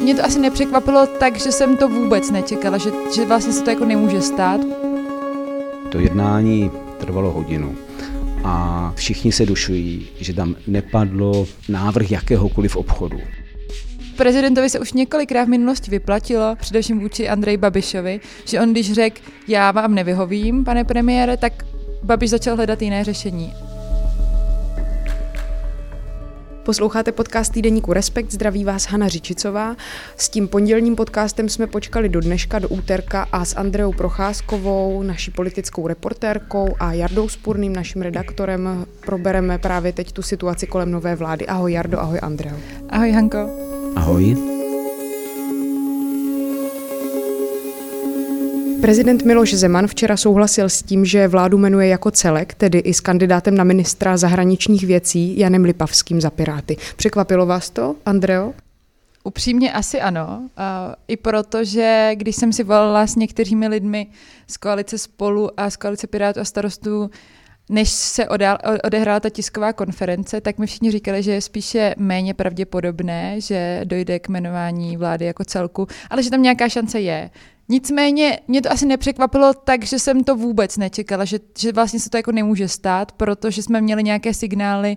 Mě 0.00 0.14
to 0.14 0.24
asi 0.24 0.40
nepřekvapilo 0.40 1.06
tak, 1.06 1.38
že 1.38 1.52
jsem 1.52 1.76
to 1.76 1.88
vůbec 1.88 2.30
nečekala, 2.30 2.78
že, 2.78 2.90
že 3.14 3.26
vlastně 3.26 3.52
se 3.52 3.62
to 3.64 3.70
jako 3.70 3.84
nemůže 3.84 4.20
stát. 4.20 4.60
To 5.92 5.98
jednání 5.98 6.70
trvalo 6.98 7.32
hodinu 7.32 7.76
a 8.44 8.92
všichni 8.96 9.32
se 9.32 9.46
dušují, 9.46 10.06
že 10.20 10.34
tam 10.34 10.56
nepadlo 10.66 11.46
návrh 11.68 12.10
jakéhokoliv 12.10 12.76
obchodu. 12.76 13.18
Prezidentovi 14.18 14.70
se 14.70 14.80
už 14.80 14.92
několikrát 14.92 15.44
v 15.44 15.48
minulosti 15.48 15.90
vyplatilo, 15.90 16.56
především 16.56 17.00
vůči 17.00 17.28
Andrej 17.28 17.56
Babišovi, 17.56 18.20
že 18.44 18.60
on 18.60 18.72
když 18.72 18.92
řekl, 18.92 19.20
já 19.48 19.70
vám 19.70 19.94
nevyhovím, 19.94 20.64
pane 20.64 20.84
premiére, 20.84 21.36
tak 21.36 21.52
Babiš 22.02 22.30
začal 22.30 22.56
hledat 22.56 22.82
jiné 22.82 23.04
řešení. 23.04 23.54
Posloucháte 26.62 27.12
podcast 27.12 27.52
týdeníku 27.52 27.92
Respekt, 27.92 28.32
zdraví 28.32 28.64
vás 28.64 28.84
Hana 28.84 29.08
Řičicová. 29.08 29.76
S 30.16 30.28
tím 30.28 30.48
pondělním 30.48 30.96
podcastem 30.96 31.48
jsme 31.48 31.66
počkali 31.66 32.08
do 32.08 32.20
dneška, 32.20 32.58
do 32.58 32.68
úterka 32.68 33.26
a 33.32 33.44
s 33.44 33.56
Andreou 33.56 33.92
Procházkovou, 33.92 35.02
naší 35.02 35.30
politickou 35.30 35.86
reportérkou 35.86 36.76
a 36.80 36.92
Jardou 36.92 37.28
Spurným, 37.28 37.72
naším 37.72 38.02
redaktorem, 38.02 38.86
probereme 39.06 39.58
právě 39.58 39.92
teď 39.92 40.12
tu 40.12 40.22
situaci 40.22 40.66
kolem 40.66 40.90
nové 40.90 41.16
vlády. 41.16 41.46
Ahoj 41.46 41.72
Jardo, 41.72 41.98
ahoj 42.00 42.18
Andreo. 42.22 42.56
Ahoj 42.88 43.10
Hanko. 43.12 43.67
Ahoj. 43.96 44.36
Prezident 48.80 49.24
Miloš 49.24 49.54
Zeman 49.54 49.86
včera 49.86 50.16
souhlasil 50.16 50.68
s 50.68 50.82
tím, 50.82 51.04
že 51.04 51.28
vládu 51.28 51.58
jmenuje 51.58 51.88
jako 51.88 52.10
celek, 52.10 52.54
tedy 52.54 52.78
i 52.78 52.94
s 52.94 53.00
kandidátem 53.00 53.54
na 53.54 53.64
ministra 53.64 54.16
zahraničních 54.16 54.86
věcí 54.86 55.38
Janem 55.38 55.64
Lipavským 55.64 56.20
za 56.20 56.30
Piráty. 56.30 56.76
Překvapilo 56.96 57.46
vás 57.46 57.70
to, 57.70 57.96
Andreo? 58.06 58.54
Upřímně 59.24 59.72
asi 59.72 60.00
ano. 60.00 60.38
Uh, 60.40 60.94
I 61.08 61.16
proto, 61.16 61.64
že 61.64 62.10
když 62.14 62.36
jsem 62.36 62.52
si 62.52 62.64
volala 62.64 63.06
s 63.06 63.16
některými 63.16 63.68
lidmi 63.68 64.06
z 64.46 64.56
koalice 64.56 64.98
Spolu 64.98 65.60
a 65.60 65.70
z 65.70 65.76
koalice 65.76 66.06
Pirátů 66.06 66.40
a 66.40 66.44
starostů, 66.44 67.10
než 67.68 67.90
se 67.90 68.28
odehrála 68.84 69.20
ta 69.20 69.30
tisková 69.30 69.72
konference, 69.72 70.40
tak 70.40 70.58
mi 70.58 70.66
všichni 70.66 70.90
říkali, 70.90 71.22
že 71.22 71.32
je 71.32 71.40
spíše 71.40 71.94
méně 71.98 72.34
pravděpodobné, 72.34 73.40
že 73.40 73.80
dojde 73.84 74.18
k 74.18 74.28
jmenování 74.28 74.96
vlády 74.96 75.24
jako 75.24 75.44
celku, 75.44 75.86
ale 76.10 76.22
že 76.22 76.30
tam 76.30 76.42
nějaká 76.42 76.68
šance 76.68 77.00
je. 77.00 77.30
Nicméně 77.68 78.40
mě 78.48 78.62
to 78.62 78.72
asi 78.72 78.86
nepřekvapilo 78.86 79.54
tak, 79.54 79.84
že 79.84 79.98
jsem 79.98 80.24
to 80.24 80.36
vůbec 80.36 80.76
nečekala, 80.76 81.24
že, 81.24 81.38
že 81.58 81.72
vlastně 81.72 82.00
se 82.00 82.10
to 82.10 82.16
jako 82.16 82.32
nemůže 82.32 82.68
stát, 82.68 83.12
protože 83.12 83.62
jsme 83.62 83.80
měli 83.80 84.02
nějaké 84.02 84.34
signály 84.34 84.96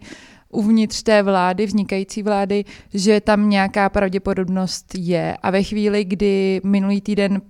uvnitř 0.50 1.04
té 1.04 1.24
vlády, 1.24 1.66
vznikající 1.66 2.24
vlády, 2.24 2.66
že 2.94 3.22
tam 3.22 3.50
nějaká 3.50 3.90
pravděpodobnost 3.90 4.86
je. 4.98 5.38
A 5.44 5.52
ve 5.52 5.64
chvíli, 5.64 6.06
kdy 6.06 6.62
minulý 6.64 7.02
týden 7.02 7.42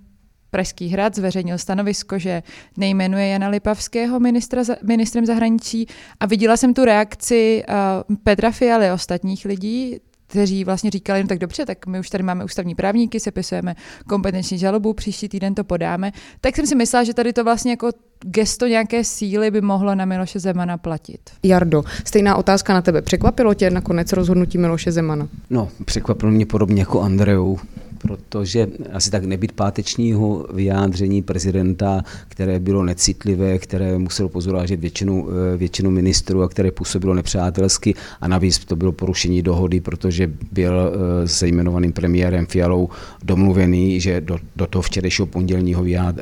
Pražský 0.51 0.87
hrad 0.87 1.15
zveřejnil 1.15 1.57
stanovisko, 1.57 2.19
že 2.19 2.43
nejmenuje 2.77 3.27
Jana 3.27 3.47
Lipavského 3.47 4.19
ministra, 4.19 4.61
ministrem 4.83 5.25
zahraničí 5.25 5.87
a 6.19 6.25
viděla 6.25 6.57
jsem 6.57 6.73
tu 6.73 6.85
reakci 6.85 7.63
uh, 8.09 8.15
Petra 8.23 8.51
Fialy 8.51 8.89
a 8.89 8.93
ostatních 8.93 9.45
lidí, 9.45 9.99
kteří 10.27 10.63
vlastně 10.63 10.91
říkali, 10.91 11.21
no 11.21 11.27
tak 11.27 11.39
dobře, 11.39 11.65
tak 11.65 11.87
my 11.87 11.99
už 11.99 12.09
tady 12.09 12.23
máme 12.23 12.45
ústavní 12.45 12.75
právníky, 12.75 13.19
sepisujeme 13.19 13.75
kompetenční 14.07 14.57
žalobu, 14.57 14.93
příští 14.93 15.29
týden 15.29 15.55
to 15.55 15.63
podáme, 15.63 16.11
tak 16.41 16.55
jsem 16.55 16.67
si 16.67 16.75
myslela, 16.75 17.03
že 17.03 17.13
tady 17.13 17.33
to 17.33 17.43
vlastně 17.43 17.71
jako 17.71 17.89
gesto 18.25 18.67
nějaké 18.67 19.03
síly 19.03 19.51
by 19.51 19.61
mohlo 19.61 19.95
na 19.95 20.05
Miloše 20.05 20.39
Zemana 20.39 20.77
platit. 20.77 21.19
Jardo, 21.43 21.83
stejná 22.05 22.35
otázka 22.35 22.73
na 22.73 22.81
tebe. 22.81 23.01
Překvapilo 23.01 23.53
tě 23.53 23.69
nakonec 23.69 24.13
rozhodnutí 24.13 24.57
Miloše 24.57 24.91
Zemana? 24.91 25.27
No, 25.49 25.69
překvapilo 25.85 26.31
mě 26.31 26.45
podobně 26.45 26.81
jako 26.81 27.01
Andreu 27.01 27.57
protože 28.01 28.67
asi 28.93 29.11
tak 29.11 29.25
nebyt 29.25 29.51
pátečního 29.51 30.47
vyjádření 30.53 31.21
prezidenta, 31.21 32.03
které 32.27 32.59
bylo 32.59 32.83
necitlivé, 32.83 33.59
které 33.59 33.97
muselo 33.97 34.29
pozorážet 34.29 34.79
většinu, 34.79 35.27
eh, 35.53 35.57
většinu 35.57 35.91
ministrů 35.91 36.43
a 36.43 36.49
které 36.49 36.71
působilo 36.71 37.13
nepřátelsky 37.13 37.95
a 38.21 38.27
navíc 38.27 38.59
to 38.59 38.75
bylo 38.75 38.91
porušení 38.91 39.41
dohody, 39.41 39.79
protože 39.79 40.31
byl 40.51 40.73
eh, 40.73 41.27
se 41.27 41.47
jmenovaným 41.47 41.93
premiérem 41.93 42.45
Fialou 42.45 42.89
domluvený, 43.23 43.99
že 43.99 44.21
do, 44.21 44.37
do 44.55 44.67
toho 44.67 44.81
včerejšího 44.81 45.25
pondělního 45.25 45.85
eh, 45.87 46.13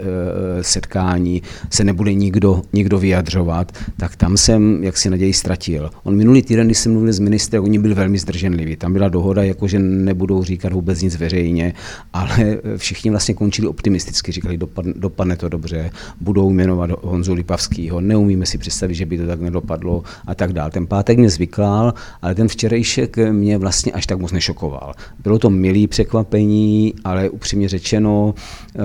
setkání 0.61 1.41
se 1.69 1.83
nebude 1.83 2.13
nikdo, 2.13 2.61
nikdo 2.73 2.99
vyjadřovat, 2.99 3.71
tak 3.97 4.15
tam 4.15 4.37
jsem 4.37 4.83
jak 4.83 4.97
si 4.97 5.09
naději 5.09 5.33
ztratil. 5.33 5.89
On 6.03 6.15
minulý 6.15 6.41
týden, 6.41 6.67
když 6.67 6.77
jsem 6.77 6.91
mluvil 6.91 7.13
s 7.13 7.19
ministrem, 7.19 7.63
oni 7.63 7.79
byli 7.79 7.93
velmi 7.93 8.17
zdrženliví. 8.17 8.75
Tam 8.75 8.93
byla 8.93 9.09
dohoda, 9.09 9.43
jako 9.43 9.67
že 9.67 9.79
nebudou 9.79 10.43
říkat 10.43 10.73
vůbec 10.73 11.01
nic 11.01 11.15
veřejně, 11.15 11.68
ale 12.13 12.57
všichni 12.77 13.11
vlastně 13.11 13.33
končili 13.33 13.67
optimisticky, 13.67 14.31
říkali, 14.31 14.57
dopadne, 14.57 14.93
dopadne 14.95 15.37
to 15.37 15.49
dobře, 15.49 15.91
budou 16.21 16.49
jmenovat 16.49 16.89
Honzu 17.01 17.33
Lipavskýho, 17.33 18.01
neumíme 18.01 18.45
si 18.45 18.57
představit, 18.57 18.95
že 18.95 19.05
by 19.05 19.17
to 19.17 19.27
tak 19.27 19.41
nedopadlo 19.41 20.03
a 20.27 20.35
tak 20.35 20.53
dále. 20.53 20.71
Ten 20.71 20.87
pátek 20.87 21.17
mě 21.17 21.29
zvyklál, 21.29 21.93
ale 22.21 22.35
ten 22.35 22.47
včerejšek 22.47 23.17
mě 23.31 23.57
vlastně 23.57 23.91
až 23.91 24.05
tak 24.05 24.19
moc 24.19 24.31
nešokoval. 24.31 24.93
Bylo 25.23 25.39
to 25.39 25.49
milý 25.49 25.87
překvapení, 25.87 26.93
ale 27.03 27.29
upřímně 27.29 27.69
řečeno 27.69 28.33
eh, 28.75 28.79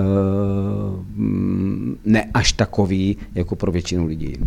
ne 2.05 2.29
až 2.33 2.51
takový, 2.51 3.17
jako 3.35 3.55
pro 3.55 3.71
většinu 3.71 4.05
lidí. 4.05 4.37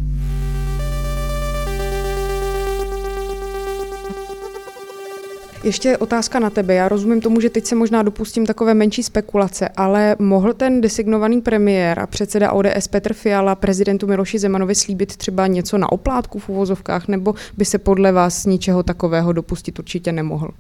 Ještě 5.64 5.96
otázka 5.96 6.38
na 6.40 6.50
tebe. 6.50 6.74
Já 6.74 6.88
rozumím 6.88 7.20
tomu, 7.20 7.40
že 7.40 7.50
teď 7.50 7.64
se 7.66 7.74
možná 7.74 8.02
dopustím 8.02 8.46
takové 8.46 8.74
menší 8.74 9.02
spekulace, 9.02 9.68
ale 9.68 10.16
mohl 10.18 10.54
ten 10.54 10.80
designovaný 10.80 11.40
premiér 11.40 12.00
a 12.00 12.06
předseda 12.06 12.52
ODS 12.52 12.88
Petr 12.90 13.14
Fiala 13.14 13.54
prezidentu 13.54 14.06
Miloši 14.06 14.38
Zemanovi 14.38 14.74
slíbit 14.74 15.16
třeba 15.16 15.46
něco 15.46 15.78
na 15.78 15.92
oplátku 15.92 16.38
v 16.38 16.48
uvozovkách, 16.48 17.08
nebo 17.08 17.34
by 17.56 17.64
se 17.64 17.78
podle 17.78 18.12
vás 18.12 18.46
ničeho 18.46 18.82
takového 18.82 19.32
dopustit 19.32 19.78
určitě 19.78 20.12
nemohl? 20.12 20.50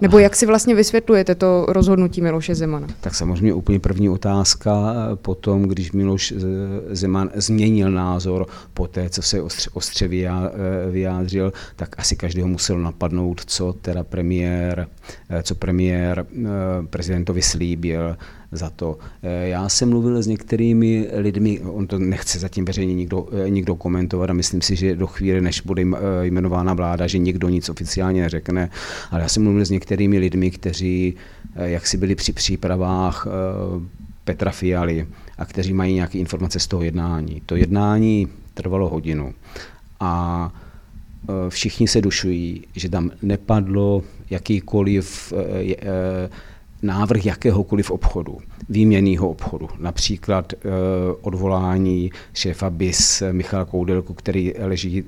Nebo 0.00 0.18
jak 0.18 0.36
si 0.36 0.46
vlastně 0.46 0.74
vysvětlujete 0.74 1.34
to 1.34 1.66
rozhodnutí 1.68 2.20
Miloše 2.20 2.54
Zemana? 2.54 2.86
Tak 3.00 3.14
samozřejmě 3.14 3.54
úplně 3.54 3.78
první 3.78 4.08
otázka 4.08 4.94
potom, 5.14 5.62
když 5.62 5.92
Miloš 5.92 6.34
Zeman 6.90 7.30
změnil 7.34 7.90
názor 7.90 8.46
po 8.74 8.86
té, 8.86 9.10
co 9.10 9.22
se 9.22 9.42
ostře, 9.42 9.70
ostře 9.72 10.08
vyjádřil, 10.90 11.52
tak 11.76 11.98
asi 11.98 12.16
každého 12.16 12.48
musel 12.48 12.78
napadnout, 12.78 13.40
co 13.46 13.72
teda 13.72 14.04
premiér, 14.04 14.86
co 15.42 15.54
premiér 15.54 16.26
prezidentovi 16.90 17.42
slíbil 17.42 18.16
za 18.52 18.70
to. 18.70 18.98
Eh, 19.22 19.48
já 19.48 19.68
jsem 19.68 19.88
mluvil 19.88 20.22
s 20.22 20.26
některými 20.26 21.08
lidmi, 21.12 21.60
on 21.60 21.86
to 21.86 21.98
nechce 21.98 22.38
zatím 22.38 22.64
veřejně 22.64 22.94
nikdo, 22.94 23.28
eh, 23.46 23.50
nikdo 23.50 23.74
komentovat 23.74 24.30
a 24.30 24.32
myslím 24.32 24.62
si, 24.62 24.76
že 24.76 24.96
do 24.96 25.06
chvíle, 25.06 25.40
než 25.40 25.60
bude 25.60 25.82
eh, 25.82 26.26
jmenována 26.26 26.74
vláda, 26.74 27.06
že 27.06 27.18
nikdo 27.18 27.48
nic 27.48 27.68
oficiálně 27.68 28.22
neřekne, 28.22 28.70
ale 29.10 29.22
já 29.22 29.28
jsem 29.28 29.42
mluvil 29.42 29.64
s 29.64 29.70
některými 29.70 30.18
lidmi, 30.18 30.50
kteří 30.50 31.14
jak 31.56 31.86
si 31.86 31.96
byli 31.96 32.14
při 32.14 32.32
přípravách 32.32 33.26
Petra 34.24 34.50
Fialy 34.50 35.06
a 35.38 35.44
kteří 35.44 35.72
mají 35.72 35.94
nějaké 35.94 36.18
informace 36.18 36.58
z 36.60 36.66
toho 36.66 36.82
jednání. 36.82 37.42
To 37.46 37.56
jednání 37.56 38.28
trvalo 38.54 38.88
hodinu 38.88 39.34
a 40.00 40.52
všichni 41.48 41.88
se 41.88 42.00
dušují, 42.00 42.64
že 42.76 42.88
tam 42.88 43.10
nepadlo 43.22 44.02
jakýkoliv 44.30 45.32
návrh 46.82 47.26
jakéhokoliv 47.26 47.90
obchodu, 47.90 48.38
výměnného 48.68 49.30
obchodu, 49.30 49.68
například 49.78 50.52
e, 50.52 50.56
odvolání 51.20 52.10
šéfa 52.34 52.70
BIS 52.70 53.22
Michala 53.32 53.64
Koudelku, 53.64 54.14
který 54.14 54.52
leží 54.58 54.98
e, 54.98 55.04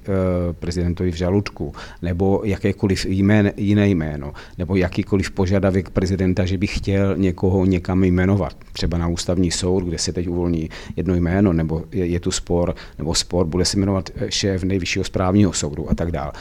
prezidentovi 0.52 1.10
v 1.10 1.14
žaludku, 1.14 1.72
nebo 2.02 2.42
jakékoliv 2.44 3.06
jmén, 3.06 3.52
jiné 3.56 3.88
jméno, 3.88 4.32
nebo 4.58 4.76
jakýkoliv 4.76 5.30
požadavek 5.30 5.90
prezidenta, 5.90 6.44
že 6.44 6.58
by 6.58 6.66
chtěl 6.66 7.16
někoho 7.16 7.64
někam 7.64 8.04
jmenovat, 8.04 8.56
třeba 8.72 8.98
na 8.98 9.08
ústavní 9.08 9.50
soud, 9.50 9.84
kde 9.84 9.98
se 9.98 10.12
teď 10.12 10.28
uvolní 10.28 10.70
jedno 10.96 11.14
jméno, 11.14 11.52
nebo 11.52 11.82
je, 11.92 12.06
je 12.06 12.20
tu 12.20 12.30
spor, 12.30 12.74
nebo 12.98 13.14
spor, 13.14 13.46
bude 13.46 13.64
se 13.64 13.78
jmenovat 13.78 14.10
eh, 14.14 14.30
šéf 14.30 14.62
nejvyššího 14.62 15.04
správního 15.04 15.52
soudu 15.52 15.90
a 15.90 15.94
tak 15.94 16.10
dále. 16.10 16.32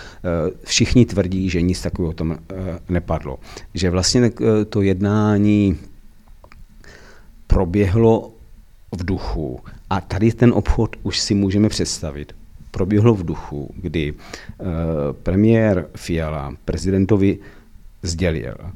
Všichni 0.63 1.05
tvrdí, 1.05 1.49
že 1.49 1.61
nic 1.61 1.81
takového 1.81 2.13
tam 2.13 2.31
e, 2.31 2.37
nepadlo. 2.89 3.39
Že 3.73 3.89
vlastně 3.89 4.31
to 4.69 4.81
jedná 4.81 5.20
jednání 5.21 5.77
proběhlo 7.47 8.31
v 8.91 9.05
duchu. 9.05 9.59
A 9.89 10.01
tady 10.01 10.31
ten 10.31 10.53
obchod 10.53 10.95
už 11.03 11.19
si 11.19 11.33
můžeme 11.33 11.69
představit. 11.69 12.35
Proběhlo 12.71 13.13
v 13.13 13.25
duchu, 13.25 13.69
kdy 13.75 14.13
uh, 14.13 14.17
premiér 15.23 15.87
Fiala 15.95 16.55
prezidentovi 16.65 17.37
sdělil, 18.03 18.55
uh, 18.59 18.69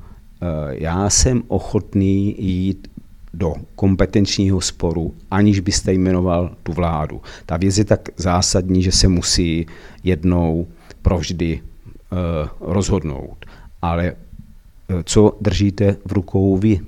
já 0.69 1.09
jsem 1.09 1.43
ochotný 1.47 2.35
jít 2.39 2.87
do 3.33 3.53
kompetenčního 3.75 4.61
sporu, 4.61 5.13
aniž 5.31 5.59
byste 5.59 5.93
jmenoval 5.93 6.55
tu 6.63 6.73
vládu. 6.73 7.21
Ta 7.45 7.57
věc 7.57 7.77
je 7.77 7.85
tak 7.85 8.09
zásadní, 8.17 8.83
že 8.83 8.91
se 8.91 9.07
musí 9.07 9.65
jednou 10.03 10.67
provždy 11.01 11.61
uh, 11.61 12.49
rozhodnout. 12.59 13.45
Ale 13.81 14.15
co 15.03 15.37
držíte 15.41 15.95
v 16.05 16.11
rukou 16.11 16.57
vy? 16.57 16.79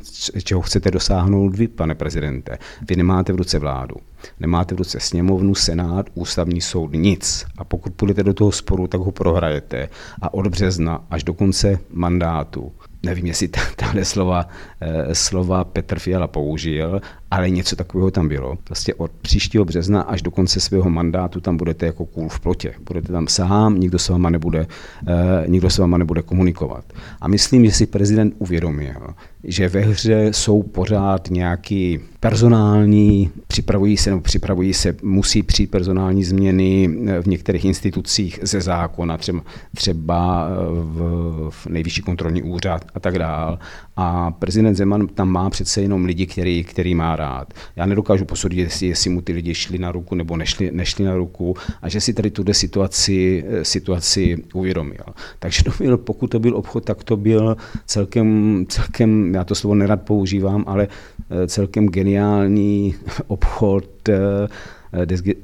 Čeho 0.44 0.61
chcete 0.61 0.91
dosáhnout 0.91 1.55
vy, 1.55 1.67
pane 1.67 1.95
prezidente? 1.95 2.57
Vy 2.89 2.95
nemáte 2.95 3.33
v 3.33 3.35
ruce 3.35 3.59
vládu. 3.59 3.95
Nemáte 4.39 4.75
v 4.75 4.77
ruce 4.77 4.99
sněmovnu, 4.99 5.55
senát, 5.55 6.05
ústavní 6.13 6.61
soud, 6.61 6.94
nic. 6.94 7.45
A 7.57 7.63
pokud 7.63 7.94
půjdete 7.94 8.23
do 8.23 8.33
toho 8.33 8.51
sporu, 8.51 8.88
tak 8.88 9.01
ho 9.01 9.11
prohrajete. 9.11 9.89
A 10.21 10.33
od 10.33 10.47
března 10.47 11.05
až 11.09 11.23
do 11.23 11.33
konce 11.33 11.79
mandátu 11.94 12.71
nevím, 13.03 13.25
jestli 13.25 13.49
tahle 13.75 14.05
slova, 14.05 14.47
eh, 14.81 15.15
slova 15.15 15.63
Petr 15.63 15.99
Fiala 15.99 16.27
použil, 16.27 17.01
ale 17.31 17.50
něco 17.50 17.75
takového 17.75 18.12
tam 18.12 18.27
bylo. 18.27 18.57
Prostě 18.63 18.94
od 18.94 19.12
příštího 19.12 19.65
března 19.65 20.01
až 20.01 20.21
do 20.21 20.31
konce 20.31 20.59
svého 20.59 20.89
mandátu 20.89 21.41
tam 21.41 21.57
budete 21.57 21.85
jako 21.85 22.06
kůl 22.06 22.29
v 22.29 22.39
plotě. 22.39 22.74
Budete 22.88 23.12
tam 23.12 23.27
sám, 23.27 23.79
nikdo 23.79 24.00
se 24.00 24.12
váma 24.12 24.29
nebude, 24.29 24.68
eh, 25.07 25.47
nikdo 25.47 25.69
se 25.69 25.81
váma 25.81 25.97
nebude 25.97 26.21
komunikovat. 26.21 26.85
A 27.21 27.27
myslím, 27.27 27.65
že 27.65 27.71
si 27.71 27.85
prezident 27.85 28.33
uvědomil, 28.38 29.13
že 29.44 29.69
ve 29.69 29.79
hře 29.79 30.27
jsou 30.33 30.63
pořád 30.63 31.29
nějaký 31.29 32.00
personální, 32.19 33.31
připravují 33.47 33.97
se 33.97 34.09
nebo 34.09 34.21
připravují 34.21 34.73
se, 34.73 34.95
musí 35.03 35.44
přijít 35.44 35.71
personální 35.71 36.23
změny 36.23 36.88
v 37.21 37.27
některých 37.27 37.65
institucích 37.65 38.39
ze 38.41 38.62
zákona, 38.62 39.18
třeba, 39.18 39.41
třeba 39.75 40.50
v, 40.69 41.50
v 41.50 41.68
nejvyšší 41.68 42.01
kontrolní 42.01 42.44
úřad 42.44 42.85
a 42.95 43.00
tak 43.00 43.19
dál. 43.19 43.59
A 43.95 44.31
prezident 44.31 44.75
Zeman 44.75 45.07
tam 45.07 45.30
má 45.30 45.50
přece 45.50 45.81
jenom 45.81 46.06
lidi, 46.06 46.25
který, 46.25 46.63
který 46.63 46.95
má 46.95 47.15
rád. 47.18 47.54
Já 47.75 47.86
nedokážu 47.86 48.25
posudit, 48.25 48.60
jestli, 48.60 48.88
jestli 48.88 49.10
mu 49.10 49.22
ty 49.22 49.34
lidi 49.34 49.56
šli 49.56 49.78
na 49.78 49.92
ruku 49.92 50.16
nebo 50.16 50.38
nešli, 50.38 50.72
nešli 50.72 51.06
na 51.06 51.16
ruku 51.16 51.56
a 51.81 51.90
že 51.90 52.02
si 52.02 52.14
tady 52.14 52.31
tuhle 52.31 52.54
situaci, 52.54 53.46
situaci 53.62 54.44
uvědomil. 54.54 55.06
Takže 55.40 55.64
to 55.64 55.72
byl, 55.78 55.98
pokud 55.98 56.28
to 56.28 56.40
byl 56.40 56.56
obchod, 56.56 56.86
tak 56.86 57.04
to 57.04 57.18
byl 57.18 57.58
celkem, 57.86 58.66
celkem 58.69 59.36
já 59.36 59.44
to 59.44 59.56
slovo 59.56 59.75
nerad 59.75 60.02
používám, 60.02 60.64
ale 60.68 60.88
eh, 61.30 61.48
celkem 61.48 61.88
geniální 61.88 62.96
obchod 63.28 64.10
eh, 64.10 64.48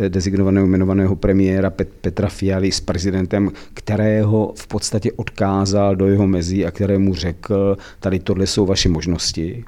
designovaného 0.10 0.68
jmenovaného 0.68 1.16
premiéra 1.16 1.70
Petra 2.02 2.30
Fialy 2.30 2.72
s 2.72 2.80
prezidentem, 2.80 3.52
kterého 3.74 4.54
v 4.58 4.68
podstatě 4.68 5.12
odkázal 5.12 5.96
do 5.96 6.08
jeho 6.08 6.28
mezí 6.28 6.66
a 6.66 6.72
kterému 6.72 7.16
řekl, 7.16 7.78
tady 8.00 8.20
tohle 8.20 8.48
jsou 8.48 8.66
vaše 8.66 8.90
možnosti, 8.90 9.64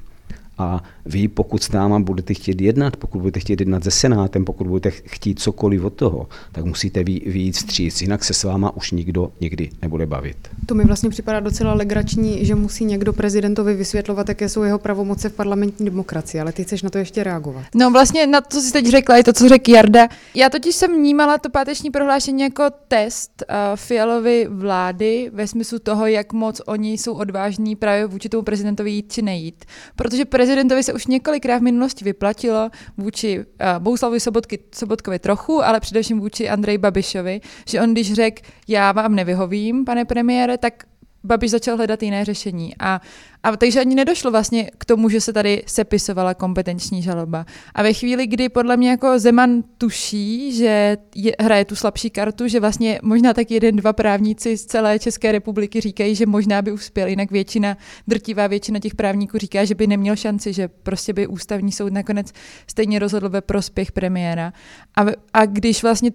a 0.58 0.82
vy, 1.04 1.28
pokud 1.28 1.62
s 1.62 1.72
náma 1.72 1.98
budete 1.98 2.34
chtít 2.34 2.60
jednat, 2.60 2.96
pokud 2.96 3.18
budete 3.18 3.40
chtít 3.40 3.60
jednat 3.60 3.84
se 3.84 3.90
Senátem, 3.90 4.44
pokud 4.44 4.66
budete 4.66 4.90
chtít 4.90 5.40
cokoliv 5.40 5.84
od 5.84 5.92
toho, 5.92 6.28
tak 6.52 6.64
musíte 6.64 7.04
vyjít 7.04 7.52
vstříc, 7.52 8.02
jinak 8.02 8.24
se 8.24 8.34
s 8.34 8.44
váma 8.44 8.76
už 8.76 8.90
nikdo 8.90 9.32
nikdy 9.40 9.70
nebude 9.82 10.06
bavit. 10.06 10.36
To 10.66 10.74
mi 10.74 10.84
vlastně 10.84 11.10
připadá 11.10 11.40
docela 11.40 11.74
legrační, 11.74 12.44
že 12.44 12.54
musí 12.54 12.84
někdo 12.84 13.12
prezidentovi 13.12 13.74
vysvětlovat, 13.74 14.28
jaké 14.28 14.48
jsou 14.48 14.62
jeho 14.62 14.78
pravomoce 14.78 15.28
v 15.28 15.32
parlamentní 15.32 15.86
demokracii, 15.86 16.40
ale 16.40 16.52
ty 16.52 16.64
chceš 16.64 16.82
na 16.82 16.90
to 16.90 16.98
ještě 16.98 17.24
reagovat. 17.24 17.64
No 17.74 17.90
vlastně 17.90 18.26
na 18.26 18.40
to, 18.40 18.48
co 18.48 18.60
jsi 18.60 18.72
teď 18.72 18.86
řekla, 18.86 19.16
je 19.16 19.24
to, 19.24 19.32
co 19.32 19.48
řekl 19.48 19.70
Jarda. 19.70 20.08
Já 20.34 20.50
totiž 20.50 20.76
jsem 20.76 20.96
vnímala 20.96 21.38
to 21.38 21.50
páteční 21.50 21.90
prohlášení 21.90 22.42
jako 22.42 22.64
test 22.88 23.44
uh, 23.50 23.56
Fialovy 23.74 24.46
vlády 24.50 25.30
ve 25.32 25.46
smyslu 25.46 25.78
toho, 25.78 26.06
jak 26.06 26.32
moc 26.32 26.60
oni 26.66 26.92
jsou 26.92 27.12
odvážní 27.12 27.76
právě 27.76 28.06
vůči 28.06 28.28
tomu 28.28 28.42
prezidentovi 28.42 28.90
jít 28.90 29.12
či 29.12 29.22
nejít. 29.22 29.64
Protože 29.96 30.24
prezidentovi 30.46 30.82
se 30.82 30.92
už 30.92 31.06
několikrát 31.06 31.58
v 31.58 31.62
minulosti 31.62 32.04
vyplatilo 32.04 32.70
vůči 32.96 33.38
uh, 33.38 33.44
Bouslavovi 33.78 34.20
Sobotky, 34.20 34.58
Sobotkovi 34.74 35.18
trochu, 35.18 35.64
ale 35.64 35.80
především 35.80 36.20
vůči 36.20 36.48
Andrej 36.48 36.78
Babišovi, 36.78 37.40
že 37.68 37.80
on 37.80 37.92
když 37.92 38.12
řekl, 38.12 38.42
já 38.68 38.92
vám 38.92 39.14
nevyhovím, 39.14 39.84
pane 39.84 40.04
premiére, 40.04 40.58
tak 40.58 40.84
Babiš 41.26 41.50
začal 41.50 41.76
hledat 41.76 42.02
jiné 42.02 42.24
řešení. 42.24 42.74
A, 42.78 43.00
a 43.42 43.56
takže 43.56 43.80
ani 43.80 43.94
nedošlo 43.94 44.30
vlastně 44.30 44.70
k 44.78 44.84
tomu, 44.84 45.08
že 45.08 45.20
se 45.20 45.32
tady 45.32 45.62
sepisovala 45.66 46.34
kompetenční 46.34 47.02
žaloba. 47.02 47.46
A 47.74 47.82
ve 47.82 47.92
chvíli, 47.92 48.26
kdy 48.26 48.48
podle 48.48 48.76
mě 48.76 48.90
jako 48.90 49.18
Zeman 49.18 49.62
tuší, 49.78 50.52
že 50.52 50.96
je, 51.14 51.32
hraje 51.40 51.64
tu 51.64 51.76
slabší 51.76 52.10
kartu, 52.10 52.48
že 52.48 52.60
vlastně 52.60 53.00
možná 53.02 53.34
tak 53.34 53.50
jeden, 53.50 53.76
dva 53.76 53.92
právníci 53.92 54.56
z 54.56 54.66
celé 54.66 54.98
České 54.98 55.32
republiky 55.32 55.80
říkají, 55.80 56.14
že 56.14 56.26
možná 56.26 56.62
by 56.62 56.72
uspěl, 56.72 57.08
jinak 57.08 57.30
většina, 57.30 57.76
drtivá 58.08 58.46
většina 58.46 58.78
těch 58.78 58.94
právníků 58.94 59.38
říká, 59.38 59.64
že 59.64 59.74
by 59.74 59.86
neměl 59.86 60.16
šanci, 60.16 60.52
že 60.52 60.68
prostě 60.68 61.12
by 61.12 61.26
ústavní 61.26 61.72
soud 61.72 61.92
nakonec 61.92 62.32
stejně 62.66 62.98
rozhodl 62.98 63.28
ve 63.28 63.40
prospěch 63.40 63.92
premiéra. 63.92 64.52
A, 64.96 65.04
a 65.32 65.46
když 65.46 65.82
vlastně 65.82 66.10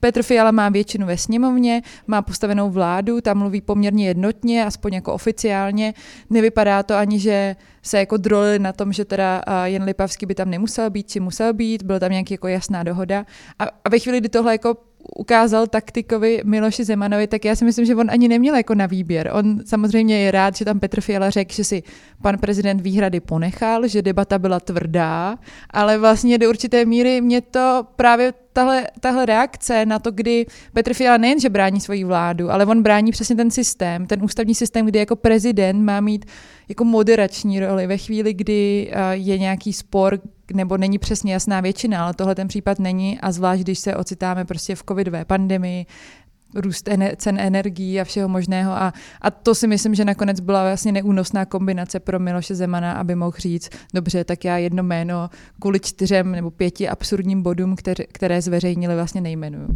Petr 0.00 0.22
Fiala 0.22 0.50
má 0.50 0.68
většinu 0.68 1.06
ve 1.06 1.16
sněmovně, 1.16 1.82
má 2.06 2.22
postavenou 2.22 2.70
vládu, 2.70 3.20
tam 3.20 3.38
mluví 3.38 3.60
poměrně 3.60 4.08
jednotně, 4.08 4.64
aspoň 4.64 4.94
jako 4.94 5.12
oficiálně. 5.12 5.94
Nevypadá 6.30 6.82
to 6.82 6.94
ani, 6.96 7.18
že 7.18 7.56
se 7.82 7.98
jako 7.98 8.16
drolili 8.16 8.58
na 8.58 8.72
tom, 8.72 8.92
že 8.92 9.04
teda 9.04 9.42
Jan 9.64 9.82
Lipavský 9.82 10.26
by 10.26 10.34
tam 10.34 10.50
nemusel 10.50 10.90
být, 10.90 11.10
či 11.10 11.20
musel 11.20 11.52
být, 11.52 11.82
byla 11.82 11.98
tam 11.98 12.10
nějaký 12.10 12.34
jako 12.34 12.48
jasná 12.48 12.82
dohoda. 12.82 13.26
A, 13.58 13.64
a 13.84 13.88
ve 13.88 13.98
chvíli, 13.98 14.20
kdy 14.20 14.28
tohle 14.28 14.52
jako 14.52 14.76
ukázal 15.16 15.66
taktikovi 15.66 16.40
Miloši 16.44 16.84
Zemanovi, 16.84 17.26
tak 17.26 17.44
já 17.44 17.56
si 17.56 17.64
myslím, 17.64 17.86
že 17.86 17.94
on 17.96 18.10
ani 18.10 18.28
neměl 18.28 18.56
jako 18.56 18.74
na 18.74 18.86
výběr. 18.86 19.30
On 19.32 19.60
samozřejmě 19.66 20.18
je 20.18 20.30
rád, 20.30 20.56
že 20.56 20.64
tam 20.64 20.80
Petr 20.80 21.00
Fiala 21.00 21.30
řekl, 21.30 21.54
že 21.54 21.64
si 21.64 21.82
pan 22.22 22.38
prezident 22.38 22.80
výhrady 22.80 23.20
ponechal, 23.20 23.88
že 23.88 24.02
debata 24.02 24.38
byla 24.38 24.60
tvrdá, 24.60 25.38
ale 25.70 25.98
vlastně 25.98 26.38
do 26.38 26.48
určité 26.48 26.84
míry 26.84 27.20
mě 27.20 27.40
to 27.40 27.86
právě 27.96 28.32
tahle, 28.52 28.86
tahle 29.00 29.26
reakce 29.26 29.86
na 29.86 29.98
to, 29.98 30.10
kdy 30.10 30.46
Petr 30.72 30.94
Fiala 30.94 31.16
nejen, 31.16 31.40
že 31.40 31.50
brání 31.50 31.80
svoji 31.80 32.04
vládu, 32.04 32.50
ale 32.50 32.66
on 32.66 32.82
brání 32.82 33.10
přesně 33.10 33.36
ten 33.36 33.50
systém, 33.50 34.06
ten 34.06 34.24
ústavní 34.24 34.54
systém, 34.54 34.86
kdy 34.86 34.98
jako 34.98 35.16
prezident 35.16 35.84
má 35.84 36.00
mít 36.00 36.24
jako 36.68 36.84
moderační 36.84 37.60
roli 37.60 37.86
ve 37.86 37.98
chvíli, 37.98 38.34
kdy 38.34 38.92
je 39.12 39.38
nějaký 39.38 39.72
spor, 39.72 40.20
nebo 40.54 40.76
není 40.76 40.98
přesně 40.98 41.32
jasná 41.32 41.60
většina, 41.60 42.04
ale 42.04 42.14
tohle 42.14 42.34
ten 42.34 42.48
případ 42.48 42.78
není 42.78 43.20
a 43.20 43.32
zvlášť, 43.32 43.62
když 43.62 43.78
se 43.78 43.96
ocitáme 43.96 44.44
prostě 44.44 44.74
v 44.74 44.82
covidové 44.88 45.24
pandemii, 45.24 45.86
růst 46.54 46.88
ener- 46.88 47.14
cen 47.16 47.38
energií 47.40 48.00
a 48.00 48.04
všeho 48.04 48.28
možného. 48.28 48.72
A, 48.72 48.92
a 49.20 49.30
to 49.30 49.54
si 49.54 49.66
myslím, 49.66 49.94
že 49.94 50.04
nakonec 50.04 50.40
byla 50.40 50.62
vlastně 50.62 50.92
neúnosná 50.92 51.44
kombinace 51.44 52.00
pro 52.00 52.18
Miloše 52.18 52.54
Zemana, 52.54 52.92
aby 52.92 53.14
mohl 53.14 53.36
říct, 53.38 53.70
dobře, 53.94 54.24
tak 54.24 54.44
já 54.44 54.58
jedno 54.58 54.82
jméno 54.82 55.30
kvůli 55.60 55.80
čtyřem 55.80 56.32
nebo 56.32 56.50
pěti 56.50 56.88
absurdním 56.88 57.42
bodům, 57.42 57.76
které, 57.76 58.04
které 58.12 58.42
zveřejnili, 58.42 58.94
vlastně 58.94 59.20
nejmenuju. 59.20 59.68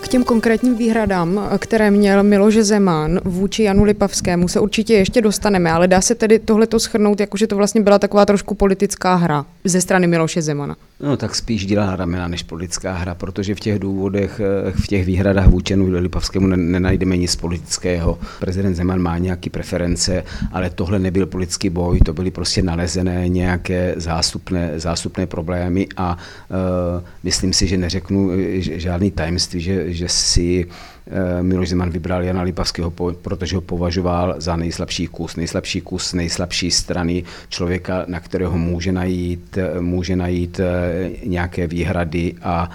K 0.00 0.08
těm 0.08 0.24
konkrétním 0.24 0.76
výhradám, 0.76 1.40
které 1.58 1.90
měl 1.90 2.22
Miloš 2.22 2.54
Zeman 2.54 3.20
vůči 3.24 3.62
Janu 3.62 3.84
Lipavskému, 3.84 4.48
se 4.48 4.60
určitě 4.60 4.94
ještě 4.94 5.20
dostaneme, 5.20 5.72
ale 5.72 5.88
dá 5.88 6.00
se 6.00 6.14
tedy 6.14 6.38
tohleto 6.38 6.80
schrnout, 6.80 7.20
jako 7.20 7.36
že 7.36 7.46
to 7.46 7.56
vlastně 7.56 7.80
byla 7.80 7.98
taková 7.98 8.26
trošku 8.26 8.54
politická 8.54 9.14
hra 9.14 9.46
ze 9.64 9.80
strany 9.80 10.06
Miloše 10.06 10.42
Zemana. 10.42 10.76
No 11.00 11.16
tak 11.16 11.34
spíš 11.34 11.66
dělá 11.66 11.96
ramena 11.96 12.28
než 12.28 12.42
politická 12.42 12.92
hra, 12.92 13.14
protože 13.14 13.54
v 13.54 13.60
těch 13.60 13.78
důvodech, 13.78 14.40
eh, 14.40 14.72
v 14.72 14.86
těch 14.86 15.06
výhradách 15.06 15.46
vůči 15.46 15.72
Janu 15.72 15.86
Lipavskému 15.86 16.46
nenajdeme 16.46 17.16
nic 17.16 17.36
politického. 17.36 18.18
Prezident 18.40 18.74
Zeman 18.74 19.00
má 19.00 19.18
nějaké 19.18 19.50
preference, 19.50 20.24
ale 20.52 20.70
tohle 20.70 20.98
nebyl 20.98 21.26
politický 21.26 21.70
boj, 21.70 21.98
to 21.98 22.12
byly 22.12 22.30
prostě 22.30 22.62
nalezené 22.62 23.28
nějaké 23.28 23.94
zástupné, 23.96 24.80
zástupné 24.80 25.26
problémy 25.26 25.86
a 25.96 26.16
uh, 26.16 27.04
myslím 27.22 27.52
si, 27.52 27.66
že 27.66 27.76
neřeknu 27.76 28.30
eh, 28.30 28.60
žádný 28.60 29.10
tajemství, 29.10 29.60
že, 29.60 29.92
že 29.92 30.08
si 30.08 30.66
Miloš 31.42 31.68
Zeman 31.68 31.90
vybral 31.90 32.24
Jana 32.24 32.42
Lipavského, 32.42 32.92
protože 33.22 33.56
ho 33.56 33.60
považoval 33.60 34.34
za 34.38 34.56
nejslabší 34.56 35.06
kus, 35.06 35.36
nejslabší 35.36 35.80
kus 35.80 36.12
nejslabší 36.12 36.70
strany 36.70 37.24
člověka, 37.48 38.04
na 38.06 38.20
kterého 38.20 38.58
může 38.58 38.92
najít, 38.92 39.58
může 39.80 40.16
najít 40.16 40.60
eh, 40.60 41.10
nějaké 41.24 41.66
výhrady 41.66 42.34
a 42.42 42.70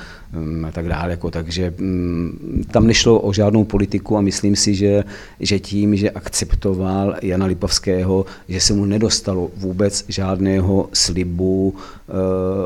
a 0.67 0.71
tak 0.71 0.87
dále. 0.87 1.11
Jako, 1.11 1.31
takže 1.31 1.73
mm, 1.77 2.63
tam 2.71 2.87
nešlo 2.87 3.19
o 3.19 3.33
žádnou 3.33 3.63
politiku 3.63 4.17
a 4.17 4.21
myslím 4.21 4.55
si, 4.55 4.75
že, 4.75 5.03
že 5.39 5.59
tím, 5.59 5.95
že 5.95 6.11
akceptoval 6.11 7.15
Jana 7.21 7.45
Lipovského, 7.45 8.25
že 8.47 8.59
se 8.59 8.73
mu 8.73 8.85
nedostalo 8.85 9.51
vůbec 9.57 10.05
žádného 10.07 10.89
slibu 10.93 11.69
uh, 11.69 12.15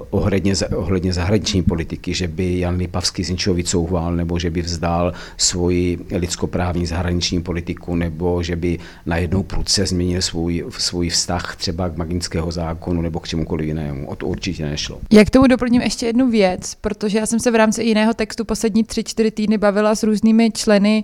ohledně, 0.09 0.53
ohledně 0.75 1.13
zahraniční 1.13 1.63
politiky, 1.63 2.13
že 2.13 2.27
by 2.27 2.59
Jan 2.59 2.75
Lipavský 2.75 3.23
z 3.23 3.29
něčeho 3.29 3.53
vycouval, 3.53 4.15
nebo 4.15 4.39
že 4.39 4.49
by 4.49 4.61
vzdal 4.61 5.13
svoji 5.37 5.99
lidskoprávní 6.11 6.85
zahraniční 6.85 7.41
politiku, 7.41 7.95
nebo 7.95 8.43
že 8.43 8.55
by 8.55 8.79
najednou 9.05 9.43
prudce 9.43 9.85
změnil 9.85 10.21
svůj, 10.21 10.65
svůj 10.77 11.09
vztah 11.09 11.55
třeba 11.55 11.89
k 11.89 11.97
maginského 11.97 12.51
zákonu 12.51 13.01
nebo 13.01 13.19
k 13.19 13.27
čemukoliv 13.27 13.67
jinému. 13.67 14.07
O 14.07 14.15
to 14.15 14.27
určitě 14.27 14.65
nešlo. 14.65 14.99
Jak 15.11 15.29
tomu 15.29 15.47
doplním 15.47 15.81
ještě 15.81 16.05
jednu 16.05 16.29
věc, 16.29 16.75
protože 16.81 17.17
já 17.17 17.25
jsem 17.25 17.39
se 17.39 17.51
v 17.55 17.57
rámci 17.57 17.83
jiného 17.83 18.13
textu 18.13 18.45
poslední 18.45 18.83
tři, 18.83 19.03
čtyři 19.03 19.31
týdny 19.31 19.57
bavila 19.57 19.95
s 19.95 20.03
různými 20.03 20.51
členy 20.51 21.03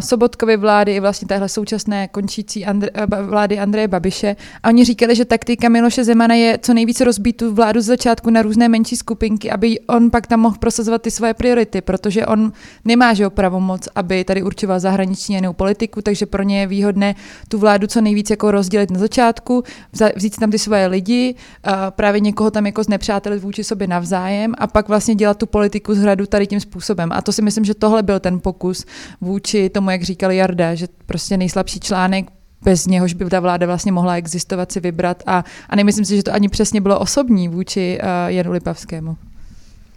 Sobotkovy 0.00 0.56
vlády 0.56 0.96
i 0.96 1.00
vlastně 1.00 1.28
téhle 1.28 1.48
současné 1.48 2.08
končící 2.08 2.66
Andr- 2.66 2.90
eh, 2.94 3.22
vlády 3.22 3.58
Andreje 3.58 3.88
Babiše. 3.88 4.36
A 4.62 4.68
oni 4.68 4.84
říkali, 4.84 5.16
že 5.16 5.24
taktika 5.24 5.68
Miloše 5.68 6.04
Zemana 6.04 6.34
je 6.34 6.58
co 6.62 6.74
nejvíce 6.74 7.04
rozbít 7.04 7.36
tu 7.36 7.54
vládu 7.54 7.80
z 7.80 7.84
začátku 7.84 8.30
na 8.30 8.42
různé 8.42 8.68
menší 8.68 8.96
skupinky, 8.96 9.50
aby 9.50 9.80
on 9.80 10.10
pak 10.10 10.26
tam 10.26 10.40
mohl 10.40 10.56
prosazovat 10.58 11.02
ty 11.02 11.10
svoje 11.10 11.34
priority, 11.34 11.80
protože 11.80 12.26
on 12.26 12.52
nemá 12.84 13.14
že 13.14 13.30
pravomoc, 13.30 13.88
aby 13.94 14.24
tady 14.24 14.42
určoval 14.42 14.80
zahraniční 14.80 15.34
jinou 15.34 15.52
politiku, 15.52 16.02
takže 16.02 16.26
pro 16.26 16.42
ně 16.42 16.60
je 16.60 16.66
výhodné 16.66 17.14
tu 17.48 17.58
vládu 17.58 17.86
co 17.86 18.00
nejvíce 18.00 18.32
jako 18.32 18.50
rozdělit 18.50 18.90
na 18.90 18.98
začátku, 18.98 19.62
vzít 20.16 20.36
tam 20.36 20.50
ty 20.50 20.58
svoje 20.58 20.86
lidi, 20.86 21.34
právě 21.90 22.20
někoho 22.20 22.50
tam 22.50 22.66
jako 22.66 22.82
znepřátelit 22.82 23.42
vůči 23.42 23.64
sobě 23.64 23.86
navzájem 23.86 24.54
a 24.58 24.66
pak 24.66 24.88
vlastně 24.88 25.14
dělat 25.14 25.38
tu 25.38 25.46
politiku 25.46 25.94
z 25.94 25.98
hradu 25.98 26.26
tady 26.26 26.46
tím 26.46 26.60
způsobem. 26.60 27.12
A 27.12 27.22
to 27.22 27.32
si 27.32 27.42
myslím, 27.42 27.64
že 27.64 27.74
tohle 27.74 28.02
byl 28.02 28.20
ten 28.20 28.40
pokus 28.40 28.84
vůči 29.20 29.55
tomu, 29.72 29.90
jak 29.90 30.02
říkal 30.02 30.30
Jarda, 30.30 30.74
že 30.74 30.86
prostě 31.06 31.36
nejslabší 31.36 31.80
článek 31.80 32.26
bez 32.62 32.86
něhož 32.86 33.14
by 33.14 33.24
ta 33.24 33.40
vláda 33.40 33.66
vlastně 33.66 33.92
mohla 33.92 34.16
existovat, 34.16 34.72
si 34.72 34.80
vybrat 34.80 35.22
a, 35.26 35.44
a 35.70 35.76
nemyslím 35.76 36.04
si, 36.04 36.16
že 36.16 36.22
to 36.22 36.34
ani 36.34 36.48
přesně 36.48 36.80
bylo 36.80 36.98
osobní 36.98 37.48
vůči 37.48 37.98
uh, 38.02 38.08
Janu 38.26 38.52
Lipavskému. 38.52 39.16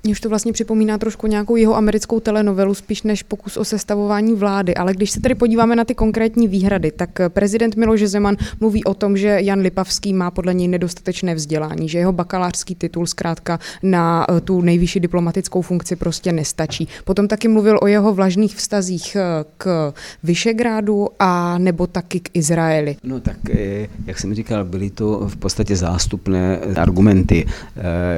Mně 0.03 0.11
už 0.11 0.19
to 0.19 0.29
vlastně 0.29 0.53
připomíná 0.53 0.97
trošku 0.97 1.27
nějakou 1.27 1.55
jeho 1.55 1.75
americkou 1.75 2.19
telenovelu, 2.19 2.73
spíš 2.73 3.03
než 3.03 3.23
pokus 3.23 3.57
o 3.57 3.65
sestavování 3.65 4.35
vlády. 4.35 4.75
Ale 4.75 4.93
když 4.93 5.11
se 5.11 5.19
tedy 5.19 5.35
podíváme 5.35 5.75
na 5.75 5.85
ty 5.85 5.95
konkrétní 5.95 6.47
výhrady, 6.47 6.91
tak 6.91 7.09
prezident 7.27 7.75
Miloš 7.75 8.03
Zeman 8.03 8.37
mluví 8.59 8.83
o 8.83 8.93
tom, 8.93 9.17
že 9.17 9.37
Jan 9.41 9.59
Lipavský 9.59 10.13
má 10.13 10.31
podle 10.31 10.53
něj 10.53 10.67
nedostatečné 10.67 11.35
vzdělání, 11.35 11.89
že 11.89 11.97
jeho 11.97 12.11
bakalářský 12.11 12.75
titul 12.75 13.07
zkrátka 13.07 13.59
na 13.83 14.25
eh, 14.29 14.41
tu 14.41 14.61
nejvyšší 14.61 14.99
diplomatickou 14.99 15.61
funkci 15.61 15.95
prostě 15.95 16.31
nestačí. 16.31 16.87
Potom 17.03 17.27
taky 17.27 17.47
mluvil 17.47 17.79
o 17.81 17.87
jeho 17.87 18.13
vlažných 18.13 18.55
vztazích 18.55 19.15
eh, 19.15 19.45
k 19.57 19.93
Vyšegrádu 20.23 21.07
a 21.19 21.57
nebo 21.57 21.87
taky 21.87 22.19
k 22.19 22.29
Izraeli. 22.33 22.95
No 23.03 23.19
tak, 23.19 23.37
eh, 23.49 23.87
jak 24.05 24.19
jsem 24.19 24.35
říkal, 24.35 24.65
byly 24.65 24.89
to 24.89 25.27
v 25.27 25.37
podstatě 25.37 25.75
zástupné 25.75 26.57
argumenty. 26.57 27.45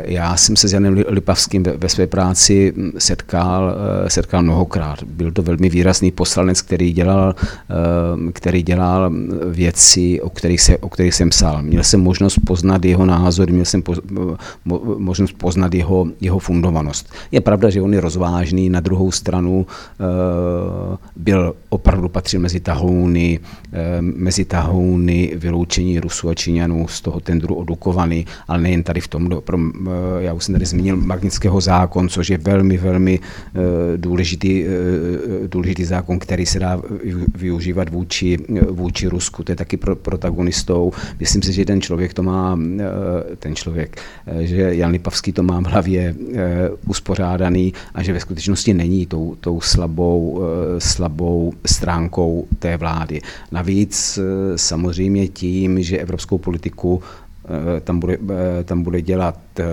Já 0.04 0.38
jsem 0.38 0.56
se 0.56 0.68
s 0.68 0.74
Janem 0.74 1.04
Lipavským 1.08 1.64
ve 1.78 1.90
své 1.90 2.08
práci 2.08 2.74
setkal, 2.98 3.76
eh, 4.06 4.10
setkal 4.10 4.44
mnohokrát. 4.44 5.04
Byl 5.04 5.32
to 5.32 5.42
velmi 5.42 5.70
výrazný 5.70 6.12
poslanec, 6.12 6.62
který 6.62 6.94
dělal, 6.94 7.36
eh, 7.38 8.32
který 8.32 8.64
dělal 8.64 9.12
věci, 9.50 10.22
o 10.22 10.30
kterých, 10.30 10.62
se, 10.62 10.78
o 10.78 10.90
kterých 10.90 11.16
jsem 11.16 11.30
psal. 11.30 11.64
Měl 11.64 11.84
jsem 11.84 12.00
možnost 12.02 12.40
poznat 12.46 12.86
jeho 12.86 13.06
názor, 13.06 13.52
měl 13.52 13.66
jsem 13.66 13.82
po, 13.82 13.96
možnost 14.98 15.34
poznat 15.38 15.74
jeho, 15.74 16.08
jeho 16.22 16.40
fundovanost. 16.40 17.10
Je 17.32 17.42
pravda, 17.42 17.70
že 17.70 17.82
on 17.82 17.94
je 17.94 18.02
rozvážný, 18.02 18.70
na 18.70 18.80
druhou 18.80 19.12
stranu 19.12 19.66
eh, 19.66 20.04
byl 21.16 21.56
opravdu 21.70 22.10
patřil 22.10 22.40
mezi 22.40 22.60
tahouny, 22.60 23.40
mezi 24.02 24.46
tahouny 24.46 25.34
vyloučení 25.36 26.00
Rusů 26.00 26.30
a 26.30 26.34
Číňanů 26.34 26.88
z 26.88 27.02
toho 27.02 27.20
tendru 27.20 27.56
odukovaný, 27.56 28.26
ale 28.48 28.60
nejen 28.62 28.84
tady 28.84 29.02
v 29.02 29.08
tom, 29.08 29.30
já 30.20 30.34
už 30.34 30.44
jsem 30.44 30.54
tady 30.54 30.66
zmínil 30.66 30.98
Magnického 30.98 31.61
zákon, 31.62 32.10
což 32.10 32.30
je 32.30 32.38
velmi, 32.38 32.78
velmi 32.78 33.20
eh, 33.20 33.60
důležitý, 33.98 34.66
eh, 34.66 35.48
důležitý 35.48 35.86
zákon, 35.86 36.20
který 36.20 36.46
se 36.46 36.60
dá 36.60 36.82
využívat 37.36 37.90
vůči, 37.90 38.38
vůči 38.70 39.08
Rusku. 39.08 39.44
To 39.44 39.52
je 39.52 39.56
taky 39.56 39.78
pro, 39.78 39.96
protagonistou. 39.96 40.92
Myslím 41.20 41.42
si, 41.42 41.54
že 41.54 41.66
ten 41.66 41.82
člověk 41.82 42.14
to 42.14 42.24
má, 42.24 42.60
eh, 42.80 43.36
ten 43.36 43.56
člověk, 43.56 44.02
že 44.40 44.76
Jan 44.76 44.92
Lipavský 44.92 45.32
to 45.32 45.44
má 45.44 45.60
v 45.60 45.66
hlavě 45.66 46.16
uspořádaný 46.88 47.74
a 47.94 48.04
že 48.04 48.14
ve 48.14 48.20
skutečnosti 48.20 48.74
není 48.74 49.06
tou, 49.06 49.36
tou 49.40 49.62
slabou, 49.62 50.42
slabou 50.78 51.54
stránkou 51.66 52.48
té 52.60 52.78
vlády. 52.78 53.22
Navíc 53.52 54.20
samozřejmě 54.56 55.28
tím, 55.28 55.84
že 55.84 55.98
evropskou 55.98 56.38
politiku 56.38 57.02
Eh, 57.02 57.31
tam 57.82 58.00
bude, 58.00 58.18
eh, 58.30 58.64
tam 58.64 58.84
bude 58.84 59.02
dělat 59.02 59.40
eh, 59.60 59.66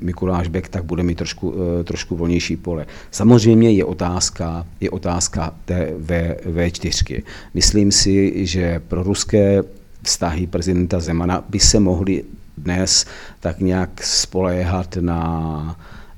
Mikuláš 0.00 0.48
Bek, 0.48 0.68
tak 0.68 0.84
bude 0.84 1.02
mít 1.02 1.18
trošku, 1.18 1.54
trošku 1.84 2.16
volnější 2.16 2.56
pole. 2.56 2.86
Samozřejmě 3.10 3.70
je 3.70 3.84
otázka, 3.84 4.66
je 4.80 4.90
otázka 4.90 5.54
té 5.64 5.92
v, 5.98 6.36
V4. 6.46 7.22
Myslím 7.54 7.92
si, 7.92 8.46
že 8.46 8.80
pro 8.88 9.02
ruské 9.02 9.62
vztahy 10.02 10.46
prezidenta 10.46 11.00
Zemana 11.00 11.44
by 11.48 11.60
se 11.60 11.80
mohly 11.80 12.24
dnes 12.58 13.06
tak 13.40 13.60
nějak 13.60 14.02
spoléhat 14.04 14.96
na, 15.00 15.76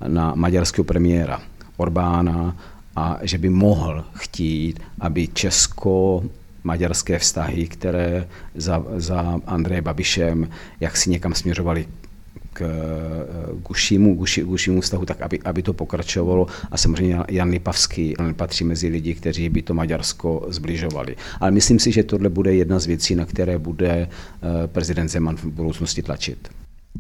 na 0.09 0.35
maďarského 0.35 0.85
premiéra 0.85 1.41
Orbána 1.77 2.57
a 2.97 3.19
že 3.23 3.39
by 3.39 3.49
mohl 3.49 4.05
chtít, 4.15 4.81
aby 5.01 5.29
Česko 5.29 6.25
maďarské 6.69 7.19
vztahy, 7.19 7.67
které 7.67 8.29
za, 8.55 8.85
za 8.97 9.41
Andreje 9.47 9.83
Babišem 9.83 10.49
jak 10.81 10.97
si 10.97 11.11
někam 11.11 11.35
směřovali 11.35 11.89
k, 12.53 12.61
k 13.63 13.71
užšímu, 13.71 14.17
k 14.17 14.47
užšímu 14.47 14.81
vztahu, 14.81 15.05
tak 15.05 15.23
aby, 15.23 15.39
aby 15.45 15.63
to 15.63 15.73
pokračovalo. 15.73 16.47
A 16.71 16.77
samozřejmě 16.77 17.19
Jan 17.29 17.49
Lipavský 17.49 18.15
patří 18.37 18.65
mezi 18.65 18.89
lidi, 18.89 19.15
kteří 19.15 19.49
by 19.49 19.63
to 19.63 19.75
Maďarsko 19.75 20.47
zbližovali. 20.49 21.17
Ale 21.41 21.51
myslím 21.51 21.79
si, 21.79 21.93
že 21.93 22.03
tohle 22.03 22.29
bude 22.29 22.55
jedna 22.55 22.79
z 22.79 22.87
věcí, 22.87 23.15
na 23.15 23.25
které 23.25 23.59
bude 23.59 24.09
eh, 24.09 24.09
prezident 24.67 25.09
Zeman 25.09 25.37
v 25.37 25.45
budoucnosti 25.45 26.03
tlačit. 26.03 26.49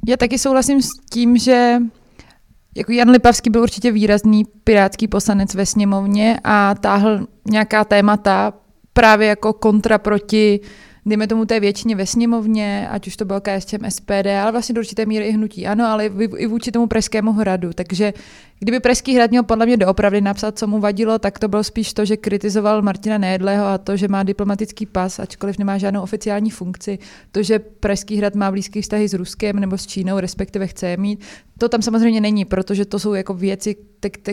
Já 0.08 0.16
taky 0.16 0.38
souhlasím 0.38 0.82
s 0.82 0.88
tím, 1.10 1.38
že 1.38 1.76
jako 2.76 2.92
Jan 2.92 3.10
Lipavský 3.10 3.50
byl 3.50 3.62
určitě 3.62 3.92
výrazný 3.92 4.44
pirátský 4.64 5.08
poslanec 5.08 5.54
ve 5.54 5.66
sněmovně 5.66 6.38
a 6.44 6.74
táhl 6.74 7.26
nějaká 7.50 7.84
témata, 7.84 8.52
právě 8.98 9.28
jako 9.28 9.52
kontra 9.52 9.98
proti 9.98 10.60
dejme 11.08 11.26
tomu 11.26 11.44
té 11.44 11.60
většině 11.60 11.96
ve 11.96 12.06
sněmovně, 12.06 12.88
ať 12.90 13.06
už 13.06 13.16
to 13.16 13.24
bylo 13.24 13.40
KSČM, 13.40 13.84
SPD, 13.88 14.26
ale 14.42 14.52
vlastně 14.52 14.74
do 14.74 14.80
určité 14.80 15.06
míry 15.06 15.24
i 15.24 15.32
hnutí, 15.32 15.66
ano, 15.66 15.86
ale 15.86 16.06
i 16.36 16.46
vůči 16.46 16.72
tomu 16.72 16.86
Pražskému 16.86 17.32
hradu. 17.32 17.70
Takže 17.74 18.12
kdyby 18.60 18.80
Pražský 18.80 19.14
hrad 19.14 19.30
měl 19.30 19.42
podle 19.42 19.66
mě 19.66 19.76
doopravdy 19.76 20.20
napsat, 20.20 20.58
co 20.58 20.66
mu 20.66 20.80
vadilo, 20.80 21.18
tak 21.18 21.38
to 21.38 21.48
bylo 21.48 21.64
spíš 21.64 21.92
to, 21.92 22.04
že 22.04 22.16
kritizoval 22.16 22.82
Martina 22.82 23.18
Nejedlého 23.18 23.66
a 23.66 23.78
to, 23.78 23.96
že 23.96 24.08
má 24.08 24.22
diplomatický 24.22 24.86
pas, 24.86 25.18
ačkoliv 25.18 25.58
nemá 25.58 25.78
žádnou 25.78 26.02
oficiální 26.02 26.50
funkci, 26.50 26.98
to, 27.32 27.42
že 27.42 27.58
Pražský 27.58 28.16
hrad 28.16 28.34
má 28.34 28.50
blízký 28.50 28.82
vztahy 28.82 29.08
s 29.08 29.14
Ruskem 29.14 29.60
nebo 29.60 29.78
s 29.78 29.86
Čínou, 29.86 30.20
respektive 30.20 30.66
chce 30.66 30.88
je 30.88 30.96
mít, 30.96 31.24
to 31.58 31.68
tam 31.68 31.82
samozřejmě 31.82 32.20
není, 32.20 32.44
protože 32.44 32.84
to 32.84 32.98
jsou 32.98 33.14
jako 33.14 33.34
věci, 33.34 33.76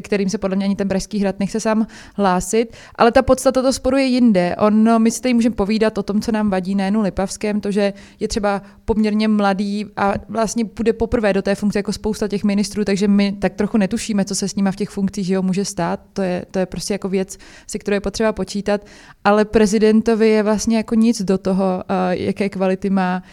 kterým 0.02 0.30
se 0.30 0.38
podle 0.38 0.56
mě 0.56 0.66
ani 0.66 0.76
ten 0.76 0.88
Pražský 0.88 1.20
hrad 1.20 1.40
nechce 1.40 1.60
sám 1.60 1.88
hlásit, 2.16 2.74
ale 2.96 3.12
ta 3.12 3.22
podstata 3.22 3.62
toho 3.62 3.74
sporu 3.74 3.98
je 3.98 4.06
jinde. 4.06 4.56
On, 4.60 4.84
no, 4.84 5.00
my 5.00 5.12
si 5.12 5.22
tady 5.22 5.34
můžeme 5.34 5.56
povídat 5.56 5.98
o 5.98 6.04
tom, 6.04 6.22
co 6.22 6.32
nám 6.32 6.50
vadí 6.50 6.65
nejen 6.74 7.02
Lipavském, 7.02 7.62
to, 7.62 7.72
že 7.72 7.94
je 8.20 8.28
třeba 8.28 8.62
poměrně 8.86 9.28
mladý 9.28 9.86
a 9.98 10.14
vlastně 10.30 10.66
bude 10.76 10.94
poprvé 10.94 11.34
do 11.34 11.42
té 11.42 11.56
funkce 11.56 11.80
jako 11.80 11.94
spousta 11.94 12.28
těch 12.28 12.44
ministrů, 12.44 12.86
takže 12.86 13.08
my 13.08 13.32
tak 13.32 13.54
trochu 13.54 13.78
netušíme, 13.78 14.26
co 14.26 14.36
se 14.36 14.48
s 14.48 14.56
nima 14.56 14.72
v 14.72 14.76
těch 14.76 14.90
funkcích 14.90 15.30
jo, 15.30 15.42
může 15.42 15.66
stát. 15.66 16.00
To 16.14 16.22
je, 16.22 16.46
to 16.52 16.60
je 16.60 16.66
prostě 16.66 16.94
jako 16.94 17.10
věc, 17.10 17.38
se 17.68 17.80
kterou 17.80 17.96
je 17.96 18.02
potřeba 18.02 18.34
počítat, 18.34 18.86
ale 19.24 19.46
prezidentovi 19.46 20.30
je 20.30 20.44
vlastně 20.44 20.78
jako 20.78 20.96
nic 20.96 21.22
do 21.22 21.38
toho, 21.38 21.84
jaké 22.10 22.50
kvality 22.50 22.90
má 22.90 23.24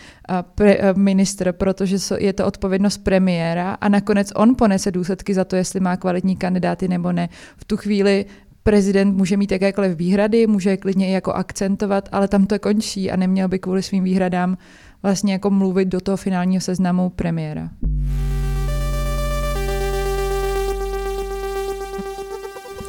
pre, 0.55 0.79
ministr, 0.97 1.53
protože 1.53 1.97
je 2.19 2.33
to 2.33 2.47
odpovědnost 2.47 2.99
premiéra 2.99 3.73
a 3.81 3.89
nakonec 3.89 4.33
on 4.35 4.55
ponese 4.55 4.91
důsledky 4.91 5.35
za 5.35 5.45
to, 5.45 5.57
jestli 5.57 5.81
má 5.81 5.97
kvalitní 5.97 6.37
kandidáty 6.37 6.89
nebo 6.89 7.13
ne. 7.13 7.29
V 7.57 7.65
tu 7.65 7.77
chvíli 7.77 8.27
prezident 8.63 9.17
může 9.17 9.37
mít 9.37 9.53
jakékoliv 9.53 9.97
výhrady, 9.97 10.47
může 10.47 10.71
je 10.71 10.77
klidně 10.77 11.09
i 11.09 11.13
jako 11.13 11.33
akcentovat, 11.33 12.09
ale 12.13 12.29
tam 12.29 12.47
to 12.47 12.59
končí 12.59 13.11
a 13.11 13.17
neměl 13.17 13.49
by 13.49 13.59
kvůli 13.59 13.83
svým 13.83 14.05
výhradám 14.05 14.59
vlastně 15.03 15.33
jako 15.33 15.51
mluvit 15.51 15.89
do 15.89 16.01
toho 16.01 16.17
finálního 16.17 16.61
seznamu 16.61 17.11
premiéra. 17.11 17.71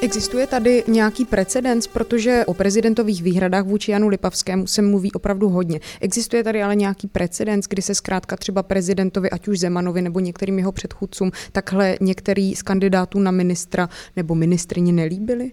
Existuje 0.04 0.48
tady 0.48 0.84
nějaký 0.88 1.26
precedens, 1.26 1.88
protože 1.88 2.46
o 2.46 2.54
prezidentových 2.54 3.24
výhradách 3.24 3.66
vůči 3.66 3.92
Janu 3.92 4.08
Lipavskému 4.08 4.68
se 4.68 4.82
mluví 4.82 5.12
opravdu 5.12 5.50
hodně. 5.50 5.80
Existuje 6.02 6.44
tady 6.44 6.64
ale 6.64 6.76
nějaký 6.76 7.08
precedens, 7.08 7.66
kdy 7.70 7.82
se 7.82 7.96
zkrátka 7.96 8.36
třeba 8.36 8.64
prezidentovi, 8.64 9.30
ať 9.30 9.48
už 9.48 9.60
Zemanovi 9.60 10.02
nebo 10.02 10.20
některým 10.20 10.58
jeho 10.58 10.72
předchůdcům, 10.72 11.32
takhle 11.52 11.98
některý 12.02 12.56
z 12.56 12.62
kandidátů 12.62 13.20
na 13.20 13.32
ministra 13.32 13.90
nebo 14.16 14.36
ministrině 14.36 14.94
nelíbili? 14.94 15.52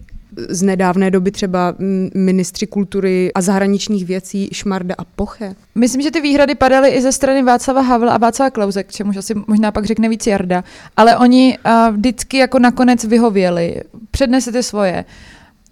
Z 0.49 0.61
nedávné 0.61 1.11
doby 1.11 1.31
třeba 1.31 1.75
ministři 2.15 2.67
kultury 2.67 3.31
a 3.33 3.41
zahraničních 3.41 4.05
věcí 4.05 4.49
Šmarda 4.51 4.95
a 4.97 5.03
Poche? 5.03 5.55
Myslím, 5.75 6.01
že 6.01 6.11
ty 6.11 6.21
výhrady 6.21 6.55
padaly 6.55 6.89
i 6.89 7.01
ze 7.01 7.11
strany 7.11 7.43
Václava 7.43 7.81
Havla 7.81 8.13
a 8.13 8.17
Václava 8.17 8.49
Klauze, 8.49 8.83
k 8.83 8.91
čemuž 8.91 9.17
asi 9.17 9.33
možná 9.47 9.71
pak 9.71 9.85
řekne 9.85 10.09
víc 10.09 10.27
Jarda, 10.27 10.63
ale 10.97 11.17
oni 11.17 11.57
uh, 11.65 11.95
vždycky 11.95 12.37
jako 12.37 12.59
nakonec 12.59 13.03
vyhověli, 13.03 13.81
přednesete 14.11 14.63
svoje. 14.63 15.05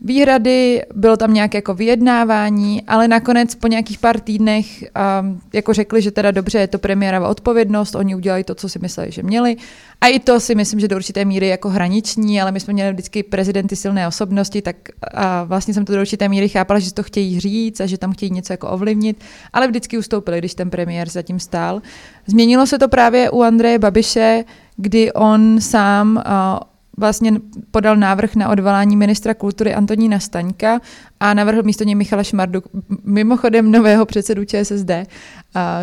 Výhrady, 0.02 0.82
bylo 0.96 1.18
tam 1.18 1.34
nějaké 1.34 1.58
jako 1.58 1.74
vyjednávání, 1.74 2.84
ale 2.88 3.08
nakonec 3.08 3.56
po 3.56 3.68
nějakých 3.68 4.00
pár 4.00 4.20
týdnech 4.20 4.84
um, 5.22 5.42
jako 5.54 5.74
řekli, 5.74 6.02
že 6.02 6.12
teda 6.12 6.32
dobře, 6.32 6.60
je 6.60 6.68
to 6.68 6.80
premiéra 6.80 7.28
odpovědnost, 7.28 7.96
oni 7.96 8.16
udělali 8.16 8.44
to, 8.44 8.56
co 8.56 8.70
si 8.70 8.80
mysleli, 8.80 9.12
že 9.12 9.24
měli. 9.24 9.58
A 10.02 10.08
i 10.08 10.20
to 10.20 10.40
si 10.40 10.56
myslím, 10.56 10.80
že 10.80 10.88
do 10.88 10.96
určité 10.96 11.26
míry 11.26 11.48
jako 11.48 11.70
hraniční, 11.70 12.42
ale 12.42 12.52
my 12.52 12.60
jsme 12.60 12.74
měli 12.74 12.94
vždycky 12.94 13.24
prezidenty 13.24 13.76
silné 13.76 14.08
osobnosti, 14.08 14.62
tak 14.62 14.76
a 15.14 15.44
vlastně 15.44 15.74
jsem 15.74 15.86
to 15.86 15.94
do 15.94 16.02
určité 16.02 16.30
míry 16.30 16.50
chápala, 16.50 16.80
že 16.80 16.94
to 16.94 17.04
chtějí 17.04 17.40
říct 17.40 17.82
a 17.82 17.86
že 17.86 17.98
tam 17.98 18.14
chtějí 18.14 18.32
něco 18.32 18.54
jako 18.54 18.70
ovlivnit, 18.70 19.22
ale 19.54 19.68
vždycky 19.68 19.98
ustoupili, 19.98 20.38
když 20.38 20.56
ten 20.56 20.70
premiér 20.70 21.10
zatím 21.10 21.40
stál. 21.40 21.82
Změnilo 22.28 22.68
se 22.68 22.80
to 22.80 22.88
právě 22.88 23.30
u 23.30 23.42
Andreje 23.42 23.80
Babiše, 23.80 24.44
kdy 24.78 25.14
on 25.14 25.62
sám 25.62 26.24
uh, 26.26 26.70
vlastně 27.00 27.34
podal 27.72 27.96
návrh 27.96 28.36
na 28.36 28.50
odvolání 28.50 28.96
ministra 28.96 29.34
kultury 29.34 29.74
Antonína 29.74 30.20
Staňka 30.20 30.82
a 31.20 31.34
navrhl 31.34 31.64
místo 31.64 31.84
něj 31.84 31.96
Michala 31.96 32.24
Šmardu, 32.24 32.62
mimochodem 33.04 33.72
nového 33.72 34.06
předsedu 34.06 34.46
ČSSD, 34.46 34.92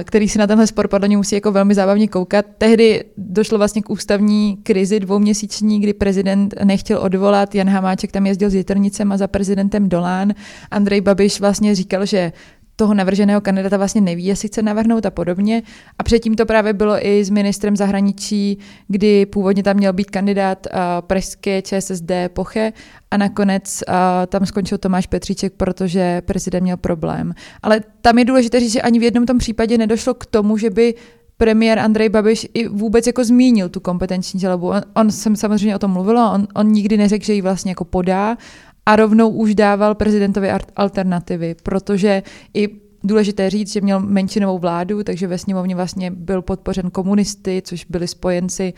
který 0.04 0.28
si 0.28 0.38
na 0.38 0.46
tenhle 0.46 0.66
spor 0.66 0.88
podle 0.88 1.08
něj 1.08 1.16
musí 1.16 1.34
jako 1.34 1.52
velmi 1.52 1.74
zábavně 1.74 2.08
koukat. 2.08 2.46
Tehdy 2.58 3.04
došlo 3.16 3.58
vlastně 3.58 3.82
k 3.82 3.90
ústavní 3.90 4.56
krizi 4.62 5.00
dvouměsíční, 5.00 5.80
kdy 5.80 5.92
prezident 5.92 6.54
nechtěl 6.64 6.98
odvolat, 6.98 7.54
Jan 7.54 7.68
Hamáček 7.68 8.12
tam 8.12 8.26
jezdil 8.26 8.50
s 8.50 8.54
jitrnicem 8.54 9.12
a 9.12 9.16
za 9.16 9.26
prezidentem 9.26 9.88
Dolán. 9.88 10.32
Andrej 10.70 11.00
Babiš 11.00 11.40
vlastně 11.40 11.74
říkal, 11.74 12.06
že 12.06 12.32
toho 12.76 12.94
navrženého 12.94 13.40
kandidata 13.40 13.76
vlastně 13.76 14.00
neví, 14.00 14.24
jestli 14.24 14.48
chce 14.48 14.62
navrhnout 14.62 15.06
a 15.06 15.10
podobně. 15.10 15.62
A 15.98 16.02
předtím 16.02 16.34
to 16.34 16.46
právě 16.46 16.72
bylo 16.72 17.06
i 17.06 17.24
s 17.24 17.30
ministrem 17.30 17.76
zahraničí, 17.76 18.58
kdy 18.88 19.26
původně 19.26 19.62
tam 19.62 19.76
měl 19.76 19.92
být 19.92 20.10
kandidát 20.10 20.66
uh, 20.66 20.80
pražské 21.00 21.62
ČSSD 21.62 22.12
Poche 22.28 22.72
a 23.10 23.16
nakonec 23.16 23.82
uh, 23.88 23.94
tam 24.26 24.46
skončil 24.46 24.78
Tomáš 24.78 25.06
Petříček, 25.06 25.52
protože 25.56 26.20
prezident 26.20 26.62
měl 26.62 26.76
problém. 26.76 27.34
Ale 27.62 27.80
tam 28.00 28.18
je 28.18 28.24
důležité 28.24 28.60
říct, 28.60 28.72
že 28.72 28.82
ani 28.82 28.98
v 28.98 29.02
jednom 29.02 29.26
tom 29.26 29.38
případě 29.38 29.78
nedošlo 29.78 30.14
k 30.14 30.26
tomu, 30.26 30.58
že 30.58 30.70
by 30.70 30.94
premiér 31.36 31.78
Andrej 31.78 32.08
Babiš 32.08 32.46
i 32.54 32.68
vůbec 32.68 33.06
jako 33.06 33.24
zmínil 33.24 33.68
tu 33.68 33.80
kompetenční 33.80 34.40
žalobu. 34.40 34.68
On, 34.68 34.82
on 34.94 35.10
jsem 35.10 35.36
samozřejmě 35.36 35.76
o 35.76 35.78
tom 35.78 35.90
mluvila, 35.90 36.30
on, 36.32 36.48
on 36.54 36.72
nikdy 36.72 36.96
neřekl, 36.96 37.24
že 37.24 37.32
ji 37.32 37.42
vlastně 37.42 37.70
jako 37.70 37.84
podá 37.84 38.36
a 38.86 38.96
rovnou 38.96 39.28
už 39.28 39.54
dával 39.54 39.94
prezidentovi 39.94 40.50
alternativy, 40.76 41.56
protože 41.62 42.22
i 42.54 42.68
důležité 43.04 43.50
říct, 43.50 43.72
že 43.72 43.80
měl 43.80 44.00
menšinovou 44.00 44.58
vládu, 44.58 45.02
takže 45.02 45.26
ve 45.26 45.38
sněmovně 45.38 45.76
vlastně 45.76 46.10
byl 46.10 46.42
podpořen 46.42 46.90
komunisty, 46.90 47.62
což 47.64 47.84
byli 47.84 48.08
spojenci 48.08 48.72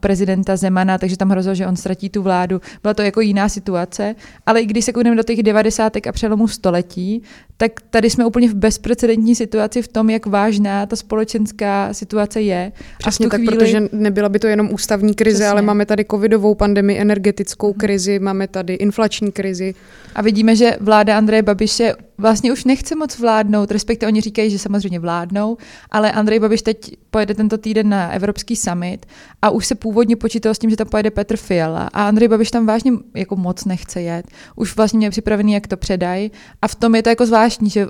prezidenta 0.00 0.56
Zemana, 0.56 0.98
takže 0.98 1.16
tam 1.16 1.30
hrozilo, 1.30 1.54
že 1.54 1.66
on 1.66 1.76
ztratí 1.76 2.10
tu 2.10 2.22
vládu. 2.22 2.60
Byla 2.82 2.94
to 2.94 3.02
jako 3.02 3.20
jiná 3.20 3.48
situace, 3.48 4.14
ale 4.46 4.60
i 4.60 4.66
když 4.66 4.84
se 4.84 4.92
koukneme 4.92 5.16
do 5.16 5.22
těch 5.22 5.42
devadesátek 5.42 6.06
a 6.06 6.12
přelomu 6.12 6.48
století, 6.48 7.22
tak 7.56 7.72
tady 7.90 8.10
jsme 8.10 8.26
úplně 8.26 8.48
v 8.48 8.54
bezprecedentní 8.54 9.34
situaci 9.34 9.82
v 9.82 9.88
tom, 9.88 10.10
jak 10.10 10.26
vážná 10.26 10.86
ta 10.86 10.96
společenská 10.96 11.94
situace 11.94 12.40
je. 12.40 12.72
Přesně 12.98 13.26
a 13.26 13.28
tak, 13.28 13.40
chvíli... 13.40 13.56
protože 13.56 13.82
nebyla 13.92 14.28
by 14.28 14.38
to 14.38 14.46
jenom 14.46 14.68
ústavní 14.72 15.14
krize, 15.14 15.36
Přesně. 15.36 15.50
ale 15.50 15.62
máme 15.62 15.86
tady 15.86 16.04
covidovou 16.10 16.54
pandemii, 16.54 16.98
energetickou 16.98 17.68
mhm. 17.68 17.78
krizi, 17.78 18.18
máme 18.18 18.48
tady 18.48 18.74
inflační 18.74 19.32
krizi. 19.32 19.74
A 20.14 20.22
vidíme, 20.22 20.56
že 20.56 20.76
vláda 20.80 21.18
Andreje 21.18 21.42
Babiše 21.42 21.94
vlastně 22.18 22.52
už 22.52 22.64
nechce 22.64 22.94
moc 22.94 23.18
vládnout, 23.18 23.70
respektive 23.70 24.08
oni 24.12 24.20
říkají, 24.20 24.50
že 24.50 24.58
samozřejmě 24.58 24.98
vládnou, 24.98 25.56
ale 25.90 26.12
Andrej 26.12 26.38
Babiš 26.38 26.62
teď 26.62 26.96
pojede 27.10 27.34
tento 27.34 27.58
týden 27.58 27.88
na 27.88 28.12
Evropský 28.12 28.56
summit 28.56 29.06
a 29.42 29.50
už 29.50 29.66
se 29.66 29.71
původně 29.74 30.16
počítalo 30.16 30.54
s 30.54 30.58
tím, 30.58 30.70
že 30.70 30.76
tam 30.76 30.86
pojede 30.86 31.10
Petr 31.10 31.36
Fiala 31.36 31.90
a 31.92 32.08
Andrej 32.08 32.28
Babiš 32.28 32.50
tam 32.50 32.66
vážně 32.66 32.92
jako 33.14 33.36
moc 33.36 33.64
nechce 33.64 34.02
jet. 34.02 34.26
Už 34.56 34.76
vlastně 34.76 34.98
měl 34.98 35.10
připravený, 35.10 35.52
jak 35.52 35.66
to 35.66 35.76
předají 35.76 36.32
a 36.62 36.68
v 36.68 36.74
tom 36.74 36.94
je 36.94 37.02
to 37.02 37.08
jako 37.08 37.26
zvláštní, 37.26 37.70
že 37.70 37.86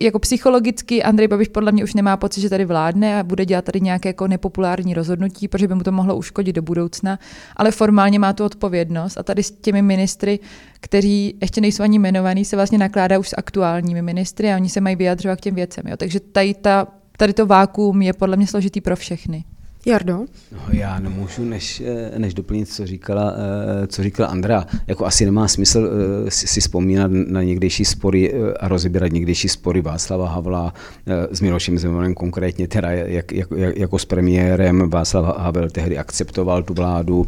jako 0.00 0.18
psychologicky 0.18 1.02
Andrej 1.02 1.28
Babiš 1.28 1.48
podle 1.48 1.72
mě 1.72 1.84
už 1.84 1.94
nemá 1.94 2.16
pocit, 2.16 2.40
že 2.40 2.50
tady 2.50 2.64
vládne 2.64 3.20
a 3.20 3.22
bude 3.22 3.44
dělat 3.46 3.64
tady 3.64 3.80
nějaké 3.80 4.08
jako 4.08 4.28
nepopulární 4.28 4.94
rozhodnutí, 4.94 5.48
protože 5.48 5.68
by 5.68 5.74
mu 5.74 5.82
to 5.82 5.92
mohlo 5.92 6.16
uškodit 6.16 6.56
do 6.56 6.62
budoucna, 6.62 7.18
ale 7.56 7.70
formálně 7.70 8.18
má 8.18 8.32
tu 8.32 8.44
odpovědnost 8.44 9.18
a 9.18 9.22
tady 9.22 9.42
s 9.42 9.50
těmi 9.50 9.82
ministry, 9.82 10.38
kteří 10.80 11.34
ještě 11.40 11.60
nejsou 11.60 11.82
ani 11.82 11.96
jmenovaní, 11.96 12.44
se 12.44 12.56
vlastně 12.56 12.78
nakládá 12.78 13.18
už 13.18 13.28
s 13.28 13.36
aktuálními 13.38 14.02
ministry 14.02 14.52
a 14.52 14.56
oni 14.56 14.68
se 14.68 14.80
mají 14.80 14.96
vyjadřovat 14.96 15.36
k 15.36 15.40
těm 15.40 15.54
věcem. 15.54 15.84
Jo. 15.88 15.96
Takže 15.96 16.20
tady, 16.20 16.54
ta, 16.54 16.86
tady 17.16 17.32
to 17.32 17.46
vákuum 17.46 18.02
je 18.02 18.12
podle 18.12 18.36
mě 18.36 18.46
složitý 18.46 18.80
pro 18.80 18.96
všechny. 18.96 19.44
Jardo? 19.86 20.18
No, 20.52 20.58
já 20.72 20.98
nemůžu 20.98 21.44
než, 21.44 21.82
než 22.18 22.34
doplnit, 22.34 22.68
co 22.68 22.86
říkala, 22.86 23.34
eh, 23.82 23.86
co 23.86 24.02
říkala 24.02 24.28
Andra. 24.28 24.66
Jako 24.86 25.06
asi 25.06 25.24
nemá 25.24 25.48
smysl 25.48 25.90
eh, 26.26 26.30
si, 26.30 26.60
vzpomínat 26.60 27.10
na 27.10 27.42
někdejší 27.42 27.84
spory 27.84 28.32
eh, 28.32 28.54
a 28.54 28.68
rozebírat 28.68 29.12
někdejší 29.12 29.48
spory 29.48 29.82
Václava 29.82 30.28
Havla 30.28 30.74
s 31.06 31.40
Milošem 31.40 31.78
Zemanem 31.78 32.14
konkrétně, 32.14 32.68
teda 32.68 32.90
jak, 32.90 33.32
jak, 33.32 33.48
jako 33.76 33.98
s 33.98 34.04
premiérem 34.04 34.90
Václav 34.90 35.38
Havel 35.38 35.70
tehdy 35.70 35.98
akceptoval 35.98 36.62
tu 36.62 36.74
vládu. 36.74 37.26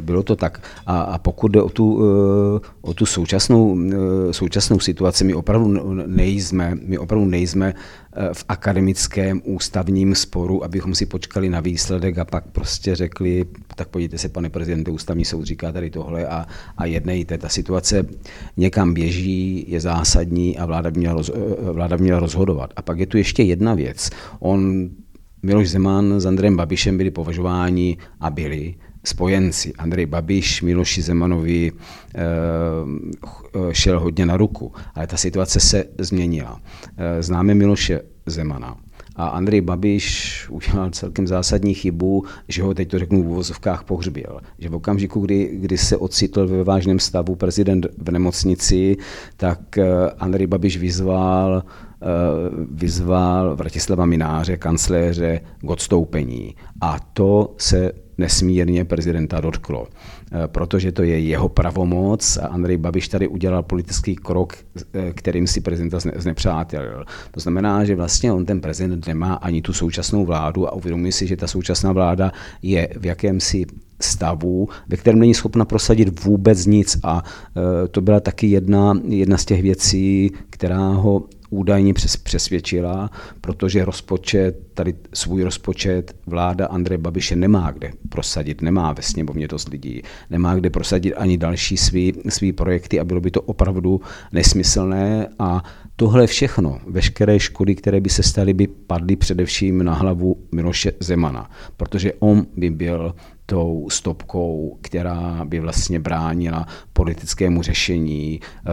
Bylo 0.00 0.22
to 0.22 0.36
tak. 0.36 0.62
A, 0.86 1.00
a 1.00 1.18
pokud 1.18 1.48
jde 1.48 1.62
o 1.62 1.68
tu, 1.68 2.02
o 2.80 2.94
tu 2.94 3.06
současnou, 3.06 3.78
současnou 4.30 4.80
situaci, 4.80 5.24
my 5.24 5.34
opravdu 5.34 5.94
nejsme, 6.06 6.74
my 6.86 6.98
opravdu 6.98 7.26
nejsme 7.26 7.74
v 8.32 8.44
akademickém 8.48 9.42
ústavním 9.44 10.14
sporu, 10.14 10.64
abychom 10.64 10.94
si 10.94 11.06
počkali 11.22 11.48
na 11.48 11.60
výsledek 11.60 12.18
a 12.18 12.24
pak 12.24 12.50
prostě 12.50 12.94
řekli, 12.94 13.44
tak 13.76 13.88
podívejte 13.88 14.18
se, 14.18 14.28
pane 14.28 14.50
prezidente, 14.50 14.90
ústavní 14.90 15.24
soud 15.24 15.44
říká 15.44 15.72
tady 15.72 15.90
tohle 15.90 16.26
a, 16.26 16.46
a 16.76 16.86
jednejte. 16.86 17.38
Ta 17.38 17.48
situace 17.48 18.06
někam 18.56 18.94
běží, 18.94 19.64
je 19.68 19.80
zásadní 19.80 20.58
a 20.58 20.66
vláda 20.66 20.90
by, 20.90 20.98
měla 20.98 21.14
roz, 21.14 21.30
vláda 21.72 21.96
by 21.96 22.02
měla 22.02 22.20
rozhodovat. 22.20 22.70
A 22.76 22.82
pak 22.82 22.98
je 22.98 23.06
tu 23.06 23.16
ještě 23.16 23.42
jedna 23.42 23.74
věc. 23.74 24.10
On 24.40 24.90
Miloš 25.42 25.70
Zeman 25.70 26.20
s 26.20 26.26
Andrejem 26.26 26.56
Babišem 26.56 26.98
byli 26.98 27.10
považováni 27.10 27.96
a 28.20 28.30
byli 28.30 28.74
spojenci. 29.04 29.72
Andrej 29.78 30.06
Babiš 30.06 30.62
Miloši 30.62 31.02
Zemanovi 31.02 31.72
eh, 32.14 32.22
šel 33.72 34.00
hodně 34.00 34.26
na 34.26 34.36
ruku, 34.36 34.72
ale 34.94 35.06
ta 35.06 35.16
situace 35.16 35.60
se 35.60 35.84
změnila. 35.98 36.60
Eh, 36.96 37.22
známe 37.22 37.54
Miloše 37.54 38.00
Zemana. 38.26 38.76
A 39.16 39.26
Andrej 39.26 39.60
Babiš 39.60 40.46
udělal 40.50 40.90
celkem 40.90 41.26
zásadní 41.26 41.74
chybu, 41.74 42.24
že 42.48 42.62
ho 42.62 42.74
teď 42.74 42.90
to 42.90 42.98
řeknu 42.98 43.22
v 43.22 43.26
uvozovkách 43.26 43.84
pohřbil. 43.84 44.40
Že 44.58 44.68
v 44.68 44.74
okamžiku, 44.74 45.20
kdy, 45.20 45.50
kdy 45.52 45.78
se 45.78 45.96
ocitl 45.96 46.46
ve 46.46 46.64
vážném 46.64 46.98
stavu 46.98 47.34
prezident 47.34 47.86
v 47.98 48.10
nemocnici, 48.10 48.96
tak 49.36 49.78
eh, 49.78 50.10
Andrej 50.18 50.46
Babiš 50.46 50.76
vyzval 50.76 51.62
vyzval 52.70 53.56
Vratislava 53.56 54.06
Mináře, 54.06 54.56
kancléře, 54.56 55.40
k 55.60 55.70
odstoupení. 55.70 56.54
A 56.80 56.98
to 57.12 57.54
se 57.58 57.92
nesmírně 58.18 58.84
prezidenta 58.84 59.40
dotklo, 59.40 59.86
eh, 59.86 60.48
protože 60.48 60.92
to 60.92 61.02
je 61.02 61.20
jeho 61.20 61.48
pravomoc 61.48 62.36
a 62.36 62.46
Andrej 62.46 62.76
Babiš 62.76 63.08
tady 63.08 63.28
udělal 63.28 63.62
politický 63.62 64.16
krok, 64.16 64.56
eh, 64.94 65.12
kterým 65.12 65.46
si 65.46 65.60
prezidenta 65.60 65.98
znepřátelil. 66.16 67.04
To 67.30 67.40
znamená, 67.40 67.84
že 67.84 67.96
vlastně 67.96 68.32
on 68.32 68.46
ten 68.46 68.60
prezident 68.60 69.06
nemá 69.06 69.34
ani 69.34 69.62
tu 69.62 69.72
současnou 69.72 70.24
vládu 70.24 70.68
a 70.68 70.72
uvědomuje 70.72 71.12
si, 71.12 71.26
že 71.26 71.36
ta 71.36 71.46
současná 71.46 71.92
vláda 71.92 72.32
je 72.62 72.88
v 73.00 73.06
jakémsi 73.06 73.66
stavu, 74.00 74.68
ve 74.88 74.96
kterém 74.96 75.18
není 75.18 75.34
schopna 75.34 75.64
prosadit 75.64 76.24
vůbec 76.24 76.66
nic 76.66 76.98
a 77.02 77.22
eh, 77.24 77.88
to 77.88 78.00
byla 78.00 78.20
taky 78.20 78.46
jedna, 78.46 78.94
jedna 79.08 79.38
z 79.38 79.44
těch 79.44 79.62
věcí, 79.62 80.30
která 80.50 80.88
ho 80.88 81.22
údajně 81.52 81.94
přes, 81.94 82.16
přesvědčila, 82.16 83.10
protože 83.40 83.84
rozpočet, 83.84 84.56
tady 84.74 84.94
svůj 85.14 85.42
rozpočet 85.42 86.14
vláda 86.26 86.66
Andreje 86.66 86.98
Babiše 86.98 87.36
nemá 87.36 87.70
kde 87.70 87.92
prosadit, 88.08 88.62
nemá 88.62 88.92
ve 88.92 89.02
sněmovně 89.02 89.48
dost 89.48 89.68
lidí, 89.68 90.02
nemá 90.30 90.54
kde 90.54 90.70
prosadit 90.70 91.14
ani 91.14 91.38
další 91.38 91.76
svý, 91.76 92.12
svý 92.28 92.52
projekty 92.52 93.00
a 93.00 93.04
bylo 93.04 93.20
by 93.20 93.30
to 93.30 93.42
opravdu 93.42 94.00
nesmyslné 94.32 95.28
a 95.38 95.62
tohle 95.96 96.26
všechno, 96.26 96.80
veškeré 96.86 97.40
škody, 97.40 97.74
které 97.74 98.00
by 98.00 98.10
se 98.10 98.22
staly, 98.22 98.54
by 98.54 98.66
padly 98.66 99.16
především 99.16 99.84
na 99.84 99.94
hlavu 99.94 100.36
Miloše 100.52 100.92
Zemana, 101.00 101.50
protože 101.76 102.12
on 102.18 102.46
by 102.56 102.70
byl 102.70 103.14
tou 103.52 103.88
stopkou, 103.90 104.78
která 104.82 105.44
by 105.44 105.60
vlastně 105.60 106.00
bránila 106.00 106.66
politickému 106.92 107.62
řešení, 107.62 108.40
eh, 108.40 108.70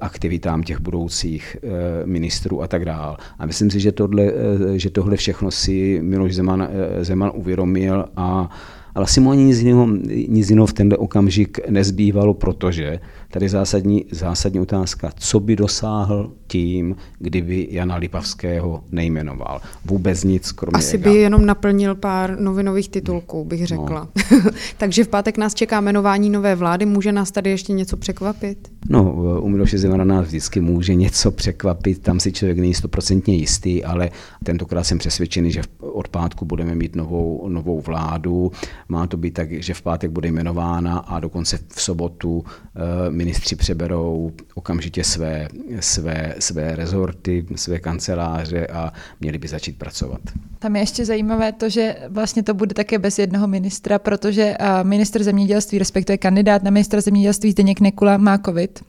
aktivitám 0.00 0.62
těch 0.62 0.80
budoucích 0.80 1.56
eh, 1.62 1.68
ministrů 2.06 2.62
a 2.62 2.68
tak 2.68 2.84
dále. 2.84 3.16
A 3.38 3.46
myslím 3.46 3.70
si, 3.70 3.80
že 3.80 3.92
tohle, 3.92 4.22
eh, 4.22 4.78
že 4.78 4.90
tohle 4.90 5.16
všechno 5.16 5.50
si 5.50 5.98
Miloš 6.02 6.34
Zeman, 6.34 6.68
Zeman 7.00 7.32
uvědomil 7.34 8.04
a 8.16 8.50
ale 8.94 9.04
asi 9.04 9.20
mu 9.20 9.30
ani 9.30 9.44
nic 9.44 9.58
jiného, 9.58 9.86
nic 10.28 10.50
jiného 10.50 10.66
v 10.66 10.72
tenhle 10.72 10.98
okamžik 10.98 11.68
nezbývalo, 11.70 12.34
protože 12.34 13.00
Tady 13.32 13.48
zásadní, 13.48 14.04
zásadní 14.10 14.60
otázka, 14.60 15.12
co 15.16 15.40
by 15.40 15.56
dosáhl 15.56 16.32
tím, 16.46 16.96
kdyby 17.18 17.68
Jana 17.70 17.96
Lipavského 17.96 18.84
nejmenoval. 18.90 19.60
Vůbec 19.84 20.24
nic, 20.24 20.52
kromě 20.52 20.78
Asi 20.78 20.98
by 20.98 21.14
jenom 21.14 21.46
naplnil 21.46 21.94
pár 21.94 22.40
novinových 22.40 22.88
titulků, 22.88 23.44
bych 23.44 23.60
no. 23.60 23.66
řekla. 23.66 24.08
No. 24.32 24.50
Takže 24.78 25.04
v 25.04 25.08
pátek 25.08 25.38
nás 25.38 25.54
čeká 25.54 25.80
jmenování 25.80 26.30
nové 26.30 26.54
vlády. 26.54 26.86
Může 26.86 27.12
nás 27.12 27.30
tady 27.30 27.50
ještě 27.50 27.72
něco 27.72 27.96
překvapit? 27.96 28.72
No, 28.88 29.12
u 29.40 29.48
Miloše 29.48 29.78
Zemana 29.78 30.04
nás 30.04 30.26
vždycky 30.26 30.60
může 30.60 30.94
něco 30.94 31.30
překvapit. 31.30 32.02
Tam 32.02 32.20
si 32.20 32.32
člověk 32.32 32.58
není 32.58 32.74
stoprocentně 32.74 33.36
jistý, 33.36 33.84
ale 33.84 34.10
tentokrát 34.44 34.84
jsem 34.84 34.98
přesvědčený, 34.98 35.52
že 35.52 35.62
od 35.78 36.08
pátku 36.08 36.44
budeme 36.44 36.74
mít 36.74 36.96
novou, 36.96 37.48
novou 37.48 37.80
vládu. 37.80 38.52
Má 38.88 39.06
to 39.06 39.16
být 39.16 39.34
tak, 39.34 39.52
že 39.52 39.74
v 39.74 39.82
pátek 39.82 40.10
bude 40.10 40.28
jmenována 40.28 40.98
a 40.98 41.20
dokonce 41.20 41.58
v 41.68 41.82
sobotu 41.82 42.44
eh, 42.46 43.10
ministři 43.24 43.56
přeberou 43.56 44.32
okamžitě 44.54 45.04
své, 45.04 45.48
své, 45.80 46.34
své 46.38 46.76
rezorty, 46.76 47.46
své 47.56 47.78
kanceláře 47.78 48.66
a 48.66 48.92
měli 49.20 49.38
by 49.38 49.48
začít 49.48 49.78
pracovat. 49.78 50.20
Tam 50.58 50.76
je 50.76 50.82
ještě 50.82 51.04
zajímavé 51.04 51.52
to, 51.52 51.68
že 51.68 51.96
vlastně 52.08 52.42
to 52.42 52.54
bude 52.54 52.74
také 52.74 52.98
bez 52.98 53.18
jednoho 53.18 53.46
ministra, 53.46 53.98
protože 53.98 54.56
minister 54.82 55.22
zemědělství, 55.22 55.78
respektive 55.78 56.18
kandidát 56.18 56.62
na 56.62 56.70
ministra 56.70 57.00
zemědělství 57.00 57.50
Zdeněk 57.50 57.80
Nekula 57.80 58.16
má 58.16 58.38
covid. 58.38 58.80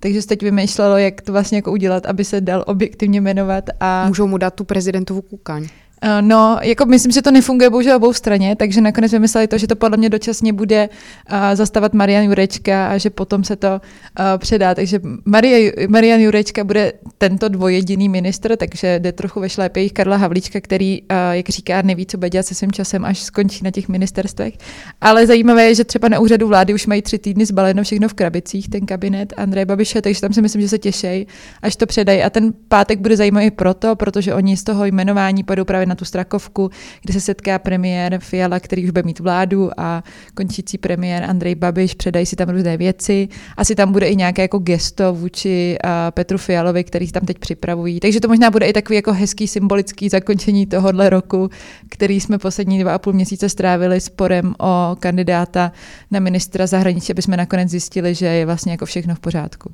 Takže 0.00 0.22
se 0.22 0.28
teď 0.28 0.42
vymýšlelo, 0.42 0.96
jak 0.96 1.20
to 1.20 1.32
vlastně 1.32 1.58
jako 1.58 1.72
udělat, 1.72 2.06
aby 2.06 2.24
se 2.24 2.40
dal 2.40 2.64
objektivně 2.66 3.20
jmenovat. 3.20 3.64
A... 3.80 4.08
Můžou 4.08 4.26
mu 4.26 4.38
dát 4.38 4.54
tu 4.54 4.64
prezidentovu 4.64 5.22
kukaň. 5.22 5.68
Eh, 6.06 6.22
no, 6.22 6.58
jako 6.62 6.86
myslím, 6.86 7.12
že 7.12 7.22
to 7.22 7.30
nefunguje 7.30 7.70
bohužel 7.70 7.96
obou 7.96 8.12
straně, 8.12 8.56
takže 8.56 8.80
nakonec 8.80 9.12
vymysleli 9.12 9.46
to, 9.46 9.58
že 9.58 9.66
to 9.66 9.76
podle 9.76 9.96
mě 9.96 10.10
dočasně 10.10 10.52
bude 10.52 10.88
uh, 11.32 11.36
zastavat 11.54 11.94
Marian 11.94 12.24
Jurečka 12.24 12.88
a 12.88 12.98
že 12.98 13.10
potom 13.10 13.44
se 13.44 13.56
to 13.56 13.68
uh, 13.68 14.24
předá. 14.38 14.74
Takže 14.74 15.00
Maria, 15.24 15.72
Marian 15.88 16.20
Jurečka 16.20 16.64
bude 16.64 16.92
tento 17.18 17.48
dvojediný 17.48 18.08
ministr, 18.08 18.56
takže 18.56 18.98
jde 18.98 19.12
trochu 19.12 19.40
ve 19.40 19.48
šlépějích 19.48 19.92
Karla 19.92 20.16
Havlíčka, 20.16 20.60
který, 20.60 21.02
uh, 21.02 21.06
jak 21.30 21.48
říká, 21.48 21.82
neví, 21.82 22.06
co 22.06 22.18
bude 22.18 22.30
dělat 22.30 22.46
se 22.46 22.54
svým 22.54 22.72
časem, 22.72 23.04
až 23.04 23.22
skončí 23.22 23.64
na 23.64 23.70
těch 23.70 23.88
ministerstvech. 23.88 24.54
Ale 25.00 25.26
zajímavé 25.26 25.64
je, 25.64 25.74
že 25.74 25.84
třeba 25.84 26.08
na 26.08 26.18
úřadu 26.18 26.48
vlády 26.48 26.74
už 26.74 26.86
mají 26.86 27.02
tři 27.02 27.18
týdny 27.18 27.46
zbaleno 27.46 27.82
všechno 27.82 28.08
v 28.08 28.14
krabicích, 28.14 28.68
ten 28.68 28.86
kabinet 28.86 29.32
Andreje 29.36 29.66
Babiše, 29.66 30.02
takže 30.02 30.20
tam 30.20 30.32
si 30.32 30.42
myslím, 30.42 30.62
že 30.62 30.68
se 30.68 30.78
těší, 30.78 31.26
až 31.62 31.76
to 31.76 31.86
předají. 31.86 32.22
A 32.22 32.30
ten 32.30 32.52
pátek 32.68 32.98
bude 32.98 33.16
zajímavý 33.16 33.50
proto, 33.50 33.96
protože 33.96 34.34
oni 34.34 34.56
z 34.56 34.64
toho 34.64 34.84
jmenování 34.84 35.44
půjdou 35.44 35.64
právě 35.64 35.86
na 35.86 35.93
na 35.94 35.96
tu 35.96 36.04
Strakovku, 36.04 36.70
kde 37.02 37.12
se 37.12 37.20
setká 37.20 37.58
premiér 37.58 38.18
Fiala, 38.18 38.60
který 38.60 38.84
už 38.84 38.90
bude 38.90 39.02
mít 39.02 39.20
vládu 39.20 39.70
a 39.76 40.04
končící 40.34 40.78
premiér 40.78 41.24
Andrej 41.24 41.54
Babiš, 41.54 41.94
předají 41.94 42.26
si 42.26 42.36
tam 42.36 42.48
různé 42.48 42.76
věci. 42.76 43.28
Asi 43.56 43.74
tam 43.74 43.92
bude 43.92 44.06
i 44.08 44.16
nějaké 44.16 44.42
jako 44.42 44.58
gesto 44.58 45.12
vůči 45.14 45.76
Petru 46.10 46.38
Fialovi, 46.38 46.84
který 46.84 47.12
tam 47.12 47.26
teď 47.26 47.38
připravují. 47.38 48.00
Takže 48.00 48.20
to 48.20 48.28
možná 48.28 48.50
bude 48.50 48.66
i 48.66 48.72
takový 48.72 48.96
jako 48.96 49.12
hezký 49.12 49.48
symbolický 49.48 50.08
zakončení 50.08 50.66
tohohle 50.66 51.10
roku, 51.10 51.50
který 51.90 52.20
jsme 52.20 52.38
poslední 52.38 52.82
dva 52.82 52.94
a 52.94 52.98
půl 52.98 53.12
měsíce 53.12 53.48
strávili 53.48 54.00
sporem 54.00 54.54
o 54.60 54.96
kandidáta 55.00 55.72
na 56.10 56.20
ministra 56.20 56.66
zahraničí, 56.66 57.12
aby 57.12 57.22
jsme 57.22 57.36
nakonec 57.36 57.70
zjistili, 57.70 58.14
že 58.14 58.26
je 58.26 58.46
vlastně 58.46 58.72
jako 58.72 58.86
všechno 58.86 59.14
v 59.14 59.20
pořádku. 59.20 59.70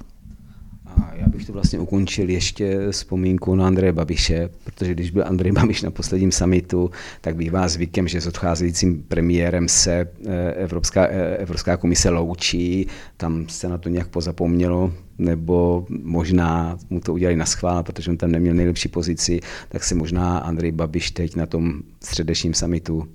A 1.00 1.14
já 1.14 1.28
bych 1.28 1.46
to 1.46 1.52
vlastně 1.52 1.78
ukončil 1.78 2.30
ještě 2.30 2.90
vzpomínku 2.90 3.54
na 3.54 3.66
Andreje 3.66 3.92
Babiše, 3.92 4.48
protože 4.64 4.94
když 4.94 5.10
byl 5.10 5.24
Andrej 5.26 5.52
Babiš 5.52 5.82
na 5.82 5.90
posledním 5.90 6.32
samitu, 6.32 6.90
tak 7.20 7.36
bývá 7.36 7.68
zvykem, 7.68 8.08
že 8.08 8.20
s 8.20 8.26
odcházejícím 8.26 9.04
premiérem 9.08 9.68
se 9.68 10.08
eh, 10.26 10.52
Evropská, 10.52 11.06
eh, 11.06 11.36
Evropská 11.36 11.76
komise 11.76 12.10
loučí, 12.10 12.86
tam 13.16 13.48
se 13.48 13.68
na 13.68 13.78
to 13.78 13.88
nějak 13.88 14.08
pozapomnělo, 14.08 14.92
nebo 15.18 15.86
možná 16.02 16.78
mu 16.90 17.00
to 17.00 17.12
udělali 17.12 17.36
na 17.36 17.46
schvál, 17.46 17.82
protože 17.82 18.10
on 18.10 18.16
tam 18.16 18.32
neměl 18.32 18.54
nejlepší 18.54 18.88
pozici, 18.88 19.40
tak 19.68 19.84
se 19.84 19.94
možná 19.94 20.38
Andrej 20.38 20.72
Babiš 20.72 21.10
teď 21.10 21.36
na 21.36 21.46
tom 21.46 21.82
středečním 22.00 22.54
samitu 22.54 23.08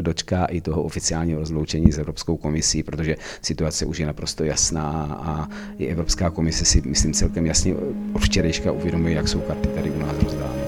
dočká 0.00 0.44
i 0.44 0.60
toho 0.60 0.82
oficiálního 0.82 1.40
rozloučení 1.40 1.92
s 1.92 1.98
Evropskou 1.98 2.36
komisí, 2.36 2.82
protože 2.82 3.16
situace 3.42 3.86
už 3.86 3.98
je 3.98 4.06
naprosto 4.06 4.44
jasná 4.44 5.18
a 5.22 5.48
i 5.78 5.86
Evropská 5.86 6.30
komise 6.30 6.64
si, 6.64 6.82
myslím, 6.84 7.12
celkem 7.12 7.46
jasně 7.46 7.74
od 8.12 8.22
včerejška 8.22 8.72
uvědomuje, 8.72 9.14
jak 9.14 9.28
jsou 9.28 9.40
karty 9.40 9.68
tady 9.68 9.90
u 9.90 9.98
nás 9.98 10.18
rozdány. 10.22 10.62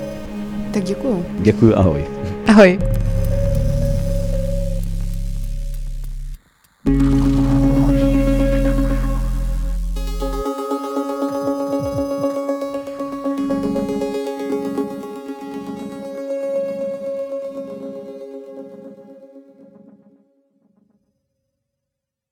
Tak 0.73 0.85
děkuju. 0.85 1.27
Děkuju, 1.41 1.75
ahoj. 1.77 2.05
Ahoj. 2.47 2.79
thank 6.85 7.03
you 7.03 7.28